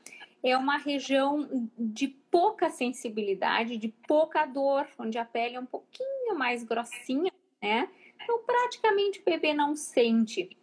É 0.42 0.56
uma 0.56 0.78
região 0.78 1.68
de 1.76 2.08
pouca 2.08 2.70
sensibilidade, 2.70 3.76
de 3.76 3.88
pouca 4.06 4.46
dor, 4.46 4.86
onde 4.98 5.18
a 5.18 5.24
pele 5.24 5.56
é 5.56 5.60
um 5.60 5.66
pouquinho 5.66 6.38
mais 6.38 6.62
grossinha, 6.62 7.32
né? 7.60 7.88
Então, 8.22 8.38
praticamente 8.44 9.20
o 9.20 9.24
bebê 9.24 9.52
não 9.52 9.74
sente. 9.74 10.56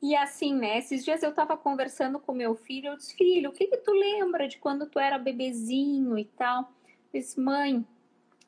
E 0.00 0.14
assim, 0.16 0.54
né? 0.54 0.78
Esses 0.78 1.04
dias 1.04 1.22
eu 1.22 1.34
tava 1.34 1.56
conversando 1.56 2.18
com 2.18 2.32
meu 2.32 2.54
filho, 2.54 2.90
eu 2.90 2.96
disse, 2.96 3.16
filho, 3.16 3.50
o 3.50 3.52
que 3.52 3.66
que 3.66 3.78
tu 3.78 3.92
lembra 3.92 4.48
de 4.48 4.56
quando 4.58 4.86
tu 4.86 4.98
era 4.98 5.18
bebezinho 5.18 6.16
e 6.16 6.24
tal? 6.24 6.72
Disse, 7.12 7.40
mãe, 7.40 7.84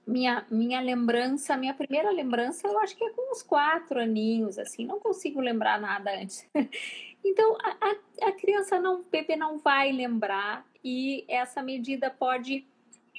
minha, 0.07 0.45
minha 0.51 0.81
lembrança, 0.81 1.57
minha 1.57 1.75
primeira 1.75 2.11
lembrança, 2.11 2.67
eu 2.67 2.79
acho 2.81 2.97
que 2.97 3.05
é 3.05 3.11
com 3.11 3.33
uns 3.33 3.43
quatro 3.43 4.01
aninhos, 4.01 4.59
assim, 4.59 4.85
não 4.85 4.99
consigo 4.99 5.41
lembrar 5.41 5.81
nada 5.81 6.11
antes. 6.15 6.47
então, 7.25 7.57
a, 7.63 7.77
a, 7.81 8.29
a, 8.29 8.33
criança 8.33 8.81
não, 8.81 9.01
o 9.01 9.05
bebê 9.05 9.37
não 9.37 9.59
vai 9.59 9.93
lembrar 9.93 10.67
e 10.85 11.25
essa 11.29 11.63
medida 11.63 12.11
pode, 12.11 12.67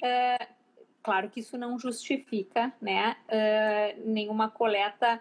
é, 0.02 0.48
claro 1.02 1.30
que 1.30 1.40
isso 1.40 1.56
não 1.56 1.78
justifica, 1.78 2.72
né, 2.80 3.16
é, 3.28 3.96
nenhuma 4.04 4.50
coleta 4.50 5.20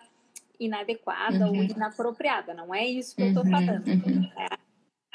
inadequada 0.59 1.47
uhum. 1.47 1.57
ou 1.57 1.63
inapropriada, 1.63 2.53
não 2.53 2.73
é 2.73 2.85
isso 2.85 3.15
que 3.15 3.23
eu 3.23 3.27
estou 3.29 3.43
uhum, 3.43 3.51
falando. 3.51 3.87
Uhum. 3.87 4.21
Né? 4.35 4.47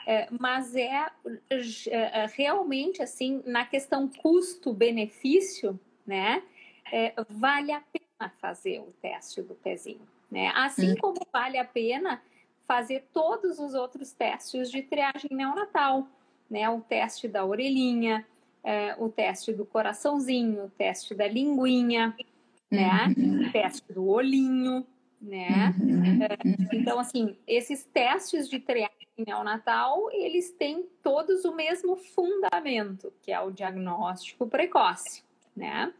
É, 0.06 0.28
mas 0.30 0.76
é, 0.76 1.08
é, 1.50 1.60
é, 1.90 2.26
realmente 2.32 3.02
assim 3.02 3.42
na 3.44 3.66
questão 3.66 4.08
custo-benefício, 4.08 5.78
né? 6.06 6.44
É, 6.92 7.12
vale 7.28 7.72
a 7.72 7.80
pena 7.80 8.32
fazer 8.38 8.78
o 8.78 8.92
teste 9.02 9.42
do 9.42 9.56
pezinho, 9.56 10.06
né? 10.30 10.52
Assim 10.54 10.92
hum. 10.92 10.96
como 11.00 11.18
vale 11.32 11.58
a 11.58 11.64
pena 11.64 12.22
fazer 12.68 13.04
todos 13.12 13.58
os 13.58 13.74
outros 13.74 14.12
testes 14.12 14.70
de 14.70 14.80
triagem 14.80 15.30
neonatal, 15.32 16.06
né? 16.48 16.68
O 16.70 16.80
teste 16.80 17.26
da 17.26 17.44
orelhinha, 17.44 18.24
é, 18.62 18.94
o 18.98 19.08
teste 19.08 19.52
do 19.52 19.66
coraçãozinho, 19.66 20.66
o 20.66 20.70
teste 20.70 21.16
da 21.16 21.26
linguinha, 21.26 22.14
né? 22.70 23.12
Uhum. 23.18 23.48
O 23.48 23.52
teste 23.52 23.92
do 23.92 24.06
olhinho, 24.06 24.86
né? 25.20 25.74
Uhum. 25.80 26.22
É, 26.22 26.76
então, 26.76 27.00
assim, 27.00 27.36
esses 27.44 27.82
testes 27.84 28.48
de 28.48 28.60
triagem 28.60 28.95
neonatal, 29.16 30.10
eles 30.12 30.50
têm 30.52 30.86
todos 31.02 31.44
o 31.44 31.54
mesmo 31.54 31.96
fundamento, 31.96 33.12
que 33.22 33.32
é 33.32 33.40
o 33.40 33.50
diagnóstico 33.50 34.46
precoce, 34.46 35.22
né? 35.54 35.92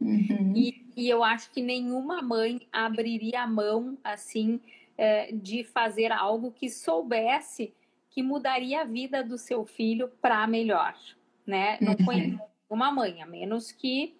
Uhum. 0.00 0.52
E, 0.54 0.84
e, 0.96 1.08
eu 1.08 1.22
acho 1.22 1.50
que 1.52 1.62
nenhuma 1.62 2.20
mãe 2.20 2.66
abriria 2.72 3.42
a 3.42 3.46
mão, 3.46 3.96
assim, 4.02 4.60
é, 4.98 5.30
de 5.32 5.64
fazer 5.64 6.10
algo 6.10 6.50
que 6.50 6.68
soubesse 6.68 7.72
que 8.10 8.22
mudaria 8.22 8.82
a 8.82 8.84
vida 8.84 9.22
do 9.22 9.38
seu 9.38 9.64
filho 9.64 10.08
para 10.20 10.46
melhor, 10.46 10.94
né? 11.46 11.78
Não 11.80 11.96
foi 12.04 12.38
uma 12.68 12.90
mãe, 12.90 13.22
a 13.22 13.26
menos 13.26 13.72
que 13.72 14.14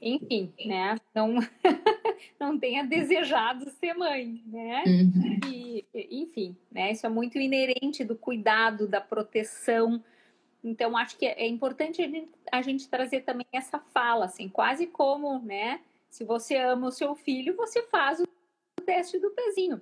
enfim, 0.00 0.52
né, 0.64 0.96
não, 1.14 1.36
não 2.38 2.58
tenha 2.58 2.84
desejado 2.84 3.68
ser 3.70 3.94
mãe, 3.94 4.42
né? 4.46 4.84
Uhum. 4.86 5.40
E, 5.50 5.84
enfim, 5.94 6.56
né, 6.70 6.92
isso 6.92 7.06
é 7.06 7.08
muito 7.08 7.38
inerente 7.38 8.04
do 8.04 8.16
cuidado, 8.16 8.86
da 8.86 9.00
proteção. 9.00 10.02
Então, 10.62 10.96
acho 10.96 11.16
que 11.16 11.26
é 11.26 11.46
importante 11.46 12.02
a 12.50 12.62
gente, 12.62 12.88
trazer 12.88 13.20
também 13.20 13.46
essa 13.52 13.78
fala, 13.78 14.26
assim, 14.26 14.48
quase 14.48 14.86
como, 14.86 15.38
né, 15.40 15.80
se 16.08 16.24
você 16.24 16.56
ama 16.56 16.88
o 16.88 16.92
seu 16.92 17.14
filho, 17.14 17.56
você 17.56 17.82
faz 17.82 18.20
o 18.20 18.26
teste 18.84 19.18
do 19.18 19.30
pezinho. 19.30 19.80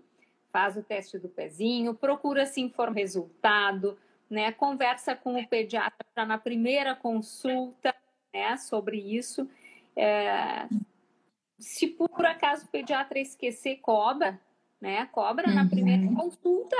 Faz 0.52 0.76
o 0.76 0.82
teste 0.82 1.18
do 1.18 1.28
pezinho, 1.28 1.94
procura 1.94 2.46
se 2.46 2.60
informar 2.60 2.96
resultado, 2.96 3.98
né, 4.30 4.52
conversa 4.52 5.16
com 5.16 5.40
o 5.40 5.48
pediatra 5.48 6.26
na 6.26 6.38
primeira 6.38 6.94
consulta, 6.94 7.94
né, 8.32 8.56
sobre 8.56 8.98
isso 8.98 9.48
é, 9.96 10.66
se 11.58 11.86
por 11.88 12.26
acaso 12.26 12.66
o 12.66 12.68
pediatra 12.68 13.18
esquecer, 13.18 13.76
cobra, 13.76 14.40
né? 14.80 15.06
Cobra 15.06 15.48
uhum. 15.48 15.54
na 15.54 15.66
primeira 15.66 16.06
consulta. 16.14 16.76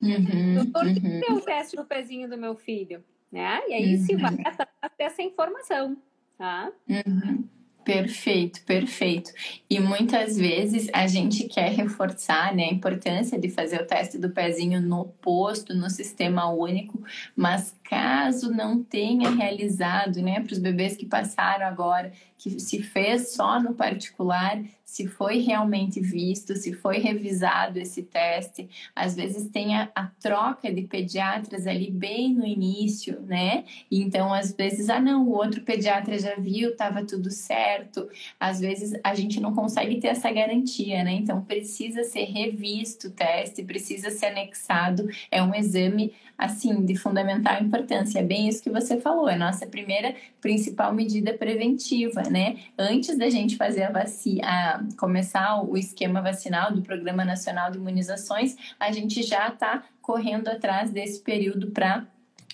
Uhum, 0.00 0.54
Doutor, 0.64 0.86
uhum. 0.86 0.94
que 0.94 1.24
é 1.28 1.32
o 1.32 1.40
teste 1.40 1.76
do 1.76 1.84
pezinho 1.84 2.28
do 2.28 2.36
meu 2.36 2.56
filho? 2.56 3.04
Né? 3.30 3.60
E 3.68 3.74
aí 3.74 3.94
uhum. 3.94 4.04
se 4.04 4.16
vai 4.16 4.34
atrás 4.44 4.92
dessa 4.98 5.22
informação, 5.22 5.96
tá? 6.36 6.72
Uhum. 6.88 7.48
Perfeito, 7.84 8.62
perfeito. 8.64 9.32
E 9.68 9.80
muitas 9.80 10.36
vezes 10.36 10.88
a 10.92 11.06
gente 11.06 11.48
quer 11.48 11.72
reforçar 11.72 12.54
né, 12.54 12.64
a 12.64 12.72
importância 12.72 13.38
de 13.38 13.48
fazer 13.48 13.80
o 13.80 13.86
teste 13.86 14.18
do 14.18 14.30
pezinho 14.30 14.80
no 14.80 15.06
posto, 15.06 15.74
no 15.74 15.88
sistema 15.88 16.50
único, 16.52 17.02
mas 17.34 17.74
caso 17.90 18.52
não 18.52 18.84
tenha 18.84 19.28
realizado, 19.30 20.22
né, 20.22 20.38
para 20.38 20.52
os 20.52 20.60
bebês 20.60 20.96
que 20.96 21.04
passaram 21.04 21.66
agora, 21.66 22.12
que 22.38 22.60
se 22.60 22.80
fez 22.80 23.32
só 23.32 23.60
no 23.60 23.74
particular, 23.74 24.62
se 24.90 25.06
foi 25.06 25.38
realmente 25.38 26.00
visto, 26.00 26.56
se 26.56 26.72
foi 26.72 26.98
revisado 26.98 27.78
esse 27.78 28.02
teste. 28.02 28.68
Às 28.94 29.14
vezes 29.14 29.48
tem 29.48 29.76
a, 29.76 29.88
a, 29.94 30.06
troca 30.20 30.72
de 30.72 30.82
pediatras 30.82 31.66
ali 31.66 31.90
bem 31.90 32.34
no 32.34 32.44
início, 32.44 33.20
né? 33.20 33.64
Então, 33.88 34.34
às 34.34 34.52
vezes, 34.52 34.90
ah, 34.90 34.98
não, 34.98 35.28
o 35.28 35.32
outro 35.32 35.60
pediatra 35.60 36.18
já 36.18 36.34
viu, 36.34 36.70
estava 36.70 37.04
tudo 37.04 37.30
certo. 37.30 38.08
Às 38.38 38.58
vezes 38.58 38.98
a 39.04 39.14
gente 39.14 39.38
não 39.38 39.54
consegue 39.54 40.00
ter 40.00 40.08
essa 40.08 40.30
garantia, 40.32 41.04
né? 41.04 41.12
Então, 41.12 41.40
precisa 41.44 42.02
ser 42.02 42.24
revisto 42.24 43.08
o 43.08 43.12
teste, 43.12 43.62
precisa 43.62 44.10
ser 44.10 44.26
anexado. 44.26 45.08
É 45.30 45.40
um 45.40 45.54
exame, 45.54 46.12
assim, 46.40 46.84
de 46.84 46.96
fundamental 46.96 47.62
importância. 47.62 48.18
É 48.18 48.22
bem 48.22 48.48
isso 48.48 48.62
que 48.62 48.70
você 48.70 48.98
falou, 48.98 49.28
é 49.28 49.36
nossa 49.36 49.66
primeira 49.66 50.14
principal 50.40 50.92
medida 50.92 51.34
preventiva, 51.34 52.22
né? 52.22 52.56
Antes 52.78 53.18
da 53.18 53.28
gente 53.28 53.56
fazer 53.56 53.84
a 53.84 53.92
vacina 53.92 54.88
começar 54.96 55.62
o 55.62 55.76
esquema 55.76 56.22
vacinal 56.22 56.72
do 56.72 56.80
Programa 56.80 57.24
Nacional 57.24 57.70
de 57.70 57.76
Imunizações, 57.76 58.56
a 58.78 58.90
gente 58.90 59.22
já 59.22 59.48
está 59.48 59.84
correndo 60.00 60.48
atrás 60.48 60.90
desse 60.90 61.20
período 61.20 61.70
para 61.70 62.06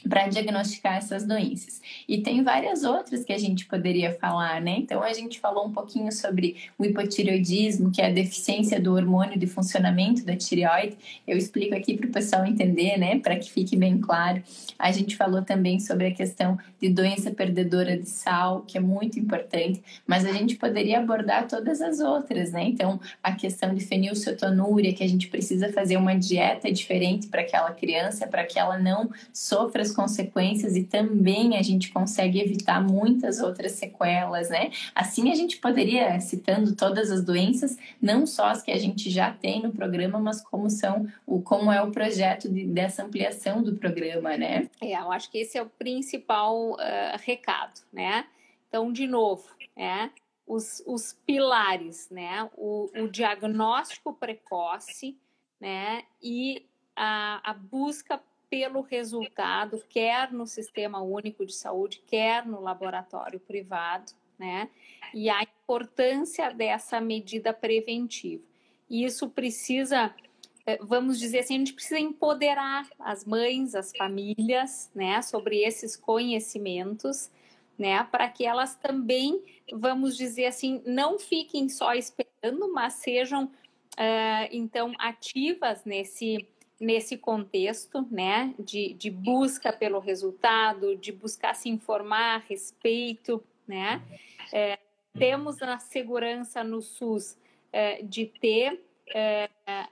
para 0.09 0.29
diagnosticar 0.29 0.97
essas 0.97 1.25
doenças. 1.25 1.81
E 2.09 2.19
tem 2.19 2.43
várias 2.43 2.85
outras 2.85 3.25
que 3.25 3.33
a 3.33 3.39
gente 3.39 3.67
poderia 3.67 4.13
falar, 4.15 4.61
né? 4.61 4.77
Então 4.79 5.03
a 5.03 5.13
gente 5.13 5.41
falou 5.41 5.67
um 5.67 5.73
pouquinho 5.73 6.11
sobre 6.13 6.57
o 6.79 6.85
hipotireoidismo, 6.85 7.91
que 7.91 8.01
é 8.01 8.07
a 8.07 8.13
deficiência 8.13 8.81
do 8.81 8.95
hormônio 8.95 9.39
de 9.39 9.47
funcionamento 9.47 10.25
da 10.25 10.37
tireoide. 10.37 10.97
Eu 11.27 11.37
explico 11.37 11.75
aqui 11.75 11.97
para 11.97 12.07
o 12.07 12.13
pessoal 12.13 12.45
entender, 12.47 12.97
né? 12.99 13.19
Para 13.19 13.37
que 13.37 13.51
fique 13.51 13.77
bem 13.77 13.99
claro. 13.99 14.43
A 14.79 14.93
gente 14.93 15.17
falou 15.17 15.43
também 15.43 15.81
sobre 15.81 16.07
a 16.09 16.15
questão 16.15 16.59
de 16.81 16.89
doença 16.89 17.31
perdedora 17.31 17.97
de 17.97 18.09
sal, 18.09 18.63
que 18.63 18.77
é 18.77 18.81
muito 18.81 19.19
importante, 19.19 19.83
mas 20.07 20.25
a 20.25 20.33
gente 20.33 20.57
poderia 20.57 20.99
abordar 20.99 21.49
todas 21.49 21.81
as 21.81 22.01
outras, 22.01 22.53
né? 22.53 22.65
Então 22.65 23.01
a 23.23 23.33
questão 23.33 23.75
de 23.75 23.85
fenilcetonúria, 23.85 24.93
que 24.93 25.03
a 25.03 25.09
gente 25.09 25.29
precisa 25.29 25.73
fazer 25.73 25.97
uma 25.97 26.15
dieta 26.15 26.71
diferente 26.71 27.29
para 27.29 27.43
aquela 27.43 27.71
criança, 27.73 28.27
para 28.27 28.45
que 28.45 28.59
ela 28.59 28.79
não 28.79 29.11
sofra 29.33 29.83
as 29.83 29.93
consequências 29.97 30.77
e 30.77 30.85
também 30.85 31.57
a 31.57 31.63
gente 31.63 31.91
consegue 31.91 32.39
evitar 32.39 32.81
muitas 32.81 33.41
outras 33.41 33.73
sequelas, 33.73 34.51
né? 34.51 34.71
Assim 34.95 35.33
a 35.33 35.35
gente 35.35 35.57
poderia, 35.57 36.21
citando 36.21 36.77
todas 36.77 37.11
as 37.11 37.25
doenças, 37.25 37.79
não 38.01 38.27
só 38.27 38.49
as 38.49 38.63
que 38.63 38.71
a 38.71 38.79
gente 38.79 39.09
já 39.09 39.33
tem 39.33 39.63
no 39.63 39.73
programa, 39.73 40.21
mas 40.21 40.43
como 40.43 40.69
são 40.69 41.09
o 41.27 41.41
como 41.41 41.73
é 41.73 41.81
o 41.83 41.91
projeto 41.91 42.49
de, 42.49 42.67
dessa 42.67 43.03
ampliação 43.03 43.63
do 43.63 43.77
programa, 43.77 44.37
né? 44.37 44.69
É, 44.81 44.93
eu 44.93 45.11
acho 45.11 45.31
que 45.31 45.39
esse 45.39 45.57
é 45.57 45.63
o 45.63 45.71
principal 45.71 46.73
uh, 46.73 46.77
recado, 47.25 47.81
né? 47.91 48.27
Então, 48.69 48.93
de 48.93 49.07
novo, 49.07 49.49
né? 49.75 50.11
Os, 50.47 50.83
os 50.87 51.15
pilares, 51.27 52.09
né? 52.11 52.49
O, 52.57 52.91
o 52.95 53.09
diagnóstico 53.09 54.13
precoce, 54.13 55.17
né? 55.59 56.03
E 56.23 56.67
a, 56.95 57.41
a 57.51 57.55
busca 57.55 58.21
pelo 58.57 58.81
resultado, 58.81 59.85
quer 59.87 60.33
no 60.33 60.47
Sistema 60.47 61.03
Único 61.03 61.45
de 61.45 61.53
Saúde, 61.53 62.03
quer 62.07 62.47
no 62.47 62.59
laboratório 62.63 63.39
privado, 63.39 64.13
né? 64.39 64.71
E 65.13 65.29
a 65.29 65.43
importância 65.43 66.51
dessa 66.51 66.99
medida 66.99 67.53
preventiva. 67.53 68.43
E 68.89 69.05
isso 69.05 69.29
precisa, 69.29 70.15
eh, 70.65 70.79
vamos 70.81 71.19
dizer 71.19 71.41
assim, 71.41 71.57
a 71.57 71.59
gente 71.59 71.75
precisa 71.75 71.99
empoderar 72.01 72.89
as 72.99 73.27
mães, 73.27 73.75
as 73.75 73.93
famílias, 73.95 74.91
né, 74.95 75.21
sobre 75.21 75.59
esses 75.63 75.95
conhecimentos, 75.95 77.31
né, 77.79 78.05
para 78.05 78.27
que 78.31 78.47
elas 78.47 78.75
também, 78.75 79.43
vamos 79.71 80.17
dizer 80.17 80.47
assim, 80.47 80.83
não 80.87 81.19
fiquem 81.19 81.69
só 81.69 81.93
esperando, 81.93 82.73
mas 82.73 82.95
sejam, 82.95 83.45
uh, 83.45 84.49
então, 84.51 84.95
ativas 84.99 85.85
nesse 85.85 86.49
nesse 86.79 87.17
contexto, 87.17 88.07
né, 88.11 88.55
de, 88.59 88.93
de 88.95 89.11
busca 89.11 89.73
pelo 89.73 89.99
resultado, 89.99 90.95
de 90.97 91.11
buscar 91.11 91.55
se 91.55 91.69
informar 91.69 92.37
a 92.37 92.39
respeito, 92.39 93.43
né, 93.67 94.03
é, 94.53 94.79
temos 95.19 95.63
a 95.63 95.79
segurança 95.79 96.63
no 96.63 96.83
SUS 96.83 97.39
é, 97.73 98.03
de 98.03 98.27
ter 98.27 98.81
é, 99.09 99.49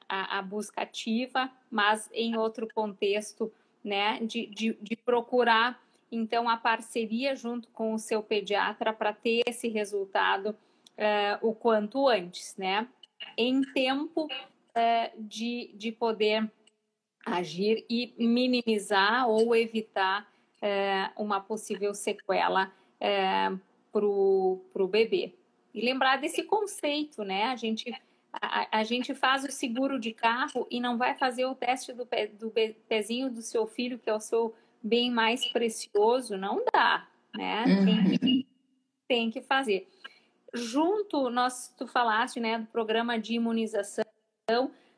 a, 0.09 0.39
a, 0.39 0.43
busca 0.43 0.83
ativa, 0.83 1.51
mas 1.71 2.11
em 2.13 2.37
outro 2.37 2.69
contexto, 2.75 3.53
né, 3.83 4.19
de, 4.23 4.47
de, 4.47 4.77
de 4.81 4.97
procurar 4.97 5.83
então 6.13 6.49
a 6.49 6.57
parceria 6.57 7.35
junto 7.35 7.69
com 7.69 7.95
o 7.95 7.99
seu 7.99 8.23
pediatra 8.23 8.93
para 8.93 9.13
ter 9.13 9.43
esse 9.47 9.69
resultado 9.69 10.57
é, 10.97 11.39
o 11.43 11.55
quanto 11.55 12.09
antes, 12.09 12.55
né, 12.57 12.87
em 13.37 13.63
tempo 13.73 14.29
é, 14.75 15.13
de, 15.19 15.71
de 15.75 15.91
poder 15.91 16.51
agir 17.25 17.85
e 17.89 18.15
minimizar 18.19 19.29
ou 19.29 19.55
evitar 19.55 20.31
é, 20.61 21.11
uma 21.17 21.41
possível 21.41 21.95
sequela 21.95 22.73
é, 23.01 23.51
para 23.93 24.05
o 24.05 24.89
bebê. 24.89 25.35
E 25.73 25.85
lembrar 25.85 26.17
desse 26.17 26.43
conceito, 26.45 27.25
né? 27.25 27.45
A 27.45 27.57
gente, 27.57 27.93
a, 28.33 28.79
a, 28.79 28.85
gente 28.85 29.15
faz 29.15 29.45
o 29.45 29.51
seguro 29.51 29.99
de 29.99 30.13
carro 30.13 30.67
e 30.71 30.81
não 30.81 30.97
vai 30.97 31.15
fazer 31.15 31.45
o 31.47 31.55
teste 31.55 31.93
do, 31.93 32.07
pé, 32.07 32.29
do 32.29 32.53
pezinho 32.89 33.31
do 33.31 33.43
seu 33.43 33.67
filho, 33.67 33.99
que 33.99 34.09
é 34.09 34.15
o 34.15 34.21
seu 34.21 34.55
bem 34.83 35.11
mais 35.11 35.47
precioso, 35.47 36.37
não 36.37 36.63
dá, 36.73 37.09
né? 37.35 37.65
Tem, 37.85 38.19
que, 38.19 38.47
tem 39.09 39.31
que 39.31 39.41
fazer. 39.41 39.89
Junto, 40.53 41.31
nós, 41.31 41.75
tu 41.77 41.87
falaste, 41.87 42.39
né, 42.39 42.59
do 42.59 42.67
programa 42.67 43.19
de 43.19 43.35
imunização, 43.35 44.05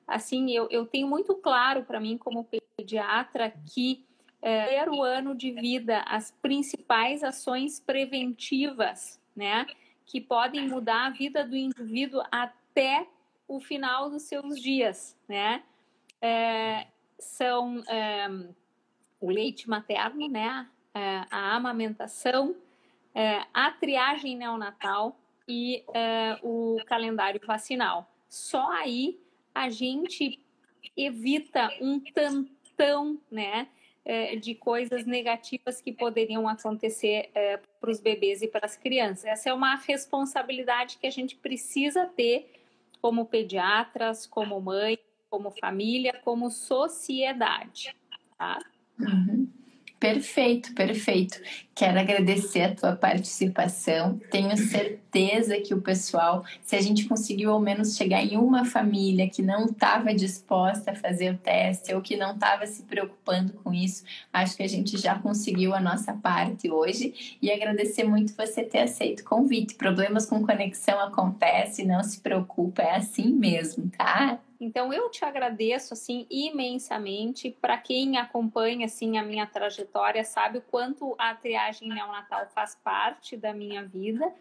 assim, 0.06 0.50
eu, 0.50 0.68
eu 0.70 0.86
tenho 0.86 1.08
muito 1.08 1.34
claro 1.34 1.82
para 1.84 2.00
mim, 2.00 2.16
como 2.16 2.48
pediatra, 2.76 3.52
que 3.74 4.04
é, 4.40 4.88
o 4.88 5.02
ano 5.02 5.34
de 5.34 5.50
vida, 5.50 6.04
as 6.06 6.30
principais 6.30 7.24
ações 7.24 7.80
preventivas, 7.80 9.20
né, 9.34 9.66
que 10.04 10.20
podem 10.20 10.68
mudar 10.68 11.06
a 11.06 11.10
vida 11.10 11.44
do 11.44 11.56
indivíduo 11.56 12.22
até 12.30 13.08
o 13.48 13.58
final 13.60 14.08
dos 14.08 14.22
seus 14.22 14.60
dias, 14.60 15.18
né, 15.28 15.64
é, 16.20 16.86
são 17.18 17.82
é, 17.88 18.28
o 19.20 19.30
leite 19.30 19.68
materno, 19.68 20.28
né, 20.28 20.68
é, 20.94 21.24
a 21.30 21.56
amamentação, 21.56 22.54
a 23.54 23.70
triagem 23.70 24.36
neonatal 24.36 25.18
e 25.48 25.82
o 26.42 26.76
calendário 26.84 27.40
vacinal. 27.46 28.12
Só 28.28 28.70
aí 28.70 29.18
a 29.56 29.70
gente 29.70 30.38
evita 30.94 31.70
um 31.80 31.98
tantão, 31.98 33.18
né? 33.30 33.68
É, 34.04 34.36
de 34.36 34.54
coisas 34.54 35.04
negativas 35.04 35.80
que 35.80 35.92
poderiam 35.92 36.46
acontecer 36.46 37.28
é, 37.34 37.56
para 37.80 37.90
os 37.90 37.98
bebês 37.98 38.40
e 38.40 38.46
para 38.46 38.64
as 38.64 38.76
crianças. 38.76 39.24
Essa 39.24 39.50
é 39.50 39.52
uma 39.52 39.74
responsabilidade 39.74 40.98
que 40.98 41.08
a 41.08 41.10
gente 41.10 41.34
precisa 41.34 42.06
ter 42.06 42.48
como 43.02 43.26
pediatras, 43.26 44.24
como 44.24 44.60
mãe, 44.60 44.96
como 45.28 45.50
família, 45.50 46.12
como 46.22 46.52
sociedade. 46.52 47.96
Tá? 48.38 48.60
Uhum. 49.00 49.50
Perfeito, 49.98 50.72
perfeito. 50.72 51.40
Quero 51.76 52.00
agradecer 52.00 52.62
a 52.62 52.74
tua 52.74 52.96
participação. 52.96 54.18
Tenho 54.30 54.56
certeza 54.56 55.60
que 55.60 55.74
o 55.74 55.82
pessoal, 55.82 56.42
se 56.62 56.74
a 56.74 56.80
gente 56.80 57.04
conseguiu 57.04 57.50
ao 57.50 57.60
menos 57.60 57.98
chegar 57.98 58.24
em 58.24 58.38
uma 58.38 58.64
família 58.64 59.28
que 59.28 59.42
não 59.42 59.66
estava 59.66 60.14
disposta 60.14 60.92
a 60.92 60.94
fazer 60.94 61.34
o 61.34 61.36
teste 61.36 61.92
ou 61.92 62.00
que 62.00 62.16
não 62.16 62.32
estava 62.32 62.66
se 62.66 62.82
preocupando 62.84 63.52
com 63.62 63.74
isso, 63.74 64.04
acho 64.32 64.56
que 64.56 64.62
a 64.62 64.66
gente 64.66 64.96
já 64.96 65.18
conseguiu 65.18 65.74
a 65.74 65.80
nossa 65.80 66.14
parte 66.14 66.70
hoje. 66.70 67.36
E 67.42 67.52
agradecer 67.52 68.04
muito 68.04 68.34
você 68.34 68.64
ter 68.64 68.80
aceito 68.80 69.20
o 69.20 69.24
convite. 69.24 69.74
Problemas 69.74 70.24
com 70.24 70.46
conexão 70.46 70.98
acontecem, 70.98 71.86
não 71.86 72.02
se 72.02 72.22
preocupa, 72.22 72.80
é 72.80 72.96
assim 72.96 73.34
mesmo, 73.34 73.90
tá? 73.90 74.40
Então 74.58 74.92
eu 74.92 75.10
te 75.10 75.24
agradeço 75.24 75.92
assim 75.92 76.26
imensamente. 76.30 77.56
Para 77.60 77.76
quem 77.76 78.16
acompanha 78.16 78.86
assim 78.86 79.18
a 79.18 79.22
minha 79.22 79.46
trajetória, 79.46 80.24
sabe 80.24 80.58
o 80.58 80.62
quanto 80.62 81.14
a 81.18 81.34
triagem 81.34 81.65
neonatal 81.80 82.46
faz 82.48 82.74
parte 82.82 83.36
da 83.36 83.52
minha 83.52 83.84
vida, 83.84 84.32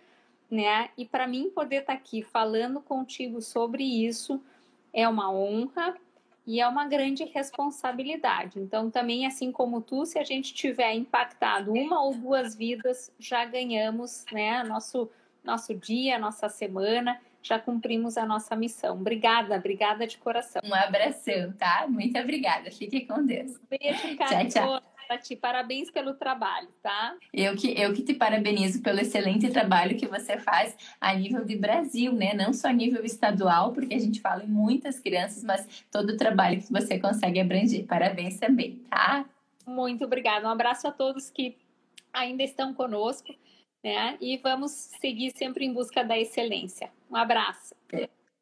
né? 0.49 0.89
E 0.97 1.05
para 1.05 1.27
mim 1.27 1.49
poder 1.49 1.81
estar 1.81 1.93
tá 1.93 1.99
aqui 1.99 2.21
falando 2.21 2.81
contigo 2.81 3.41
sobre 3.41 3.83
isso 3.83 4.41
é 4.93 5.07
uma 5.07 5.31
honra 5.31 5.95
e 6.47 6.61
é 6.61 6.67
uma 6.67 6.87
grande 6.87 7.23
responsabilidade. 7.23 8.59
Então 8.59 8.89
também 8.89 9.25
assim 9.25 9.51
como 9.51 9.81
tu, 9.81 10.05
se 10.05 10.19
a 10.19 10.23
gente 10.23 10.53
tiver 10.53 10.93
impactado 10.93 11.73
uma 11.73 12.01
ou 12.01 12.13
duas 12.15 12.55
vidas, 12.55 13.11
já 13.19 13.43
ganhamos, 13.45 14.25
né, 14.31 14.63
nosso 14.63 15.09
nosso 15.43 15.75
dia, 15.75 16.17
nossa 16.17 16.49
semana, 16.49 17.21
já 17.41 17.59
cumprimos 17.59 18.17
a 18.17 18.25
nossa 18.25 18.55
missão. 18.55 18.95
Obrigada, 18.95 19.55
obrigada 19.55 20.07
de 20.07 20.17
coração. 20.17 20.61
Um 20.65 20.73
abração, 20.73 21.53
tá? 21.53 21.85
Muito 21.87 22.17
obrigada. 22.19 22.71
Fique 22.71 23.01
com 23.01 23.23
Deus. 23.23 23.59
Beijo, 23.69 24.15
Tchau, 24.17 24.47
tchau. 24.49 24.94
Ti. 25.21 25.35
Parabéns 25.35 25.89
pelo 25.91 26.13
trabalho, 26.13 26.67
tá? 26.81 27.15
Eu 27.33 27.55
que, 27.55 27.79
eu 27.79 27.93
que 27.93 28.03
te 28.03 28.13
parabenizo 28.13 28.81
pelo 28.81 28.99
excelente 28.99 29.49
trabalho 29.49 29.97
que 29.97 30.07
você 30.07 30.37
faz 30.37 30.75
a 30.99 31.13
nível 31.13 31.45
de 31.45 31.55
Brasil, 31.55 32.11
né? 32.13 32.33
Não 32.33 32.51
só 32.53 32.67
a 32.67 32.73
nível 32.73 33.03
estadual, 33.03 33.71
porque 33.73 33.95
a 33.95 33.99
gente 33.99 34.21
fala 34.21 34.43
em 34.43 34.47
muitas 34.47 34.99
crianças, 34.99 35.43
mas 35.43 35.85
todo 35.91 36.11
o 36.11 36.17
trabalho 36.17 36.61
que 36.61 36.71
você 36.71 36.99
consegue 36.99 37.39
abranger. 37.39 37.85
Parabéns 37.85 38.39
também, 38.39 38.77
tá? 38.89 39.25
Muito 39.65 40.05
obrigada. 40.05 40.47
Um 40.47 40.51
abraço 40.51 40.87
a 40.87 40.91
todos 40.91 41.29
que 41.29 41.57
ainda 42.13 42.43
estão 42.43 42.73
conosco 42.73 43.33
né? 43.85 44.17
E 44.19 44.37
vamos 44.37 44.71
seguir 44.99 45.31
sempre 45.37 45.63
em 45.63 45.71
busca 45.71 46.03
da 46.03 46.17
excelência. 46.17 46.89
Um 47.09 47.15
abraço. 47.15 47.75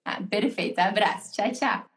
Ah, 0.05 0.21
perfeito, 0.29 0.79
abraço. 0.79 1.33
Tchau, 1.33 1.51
tchau. 1.51 1.92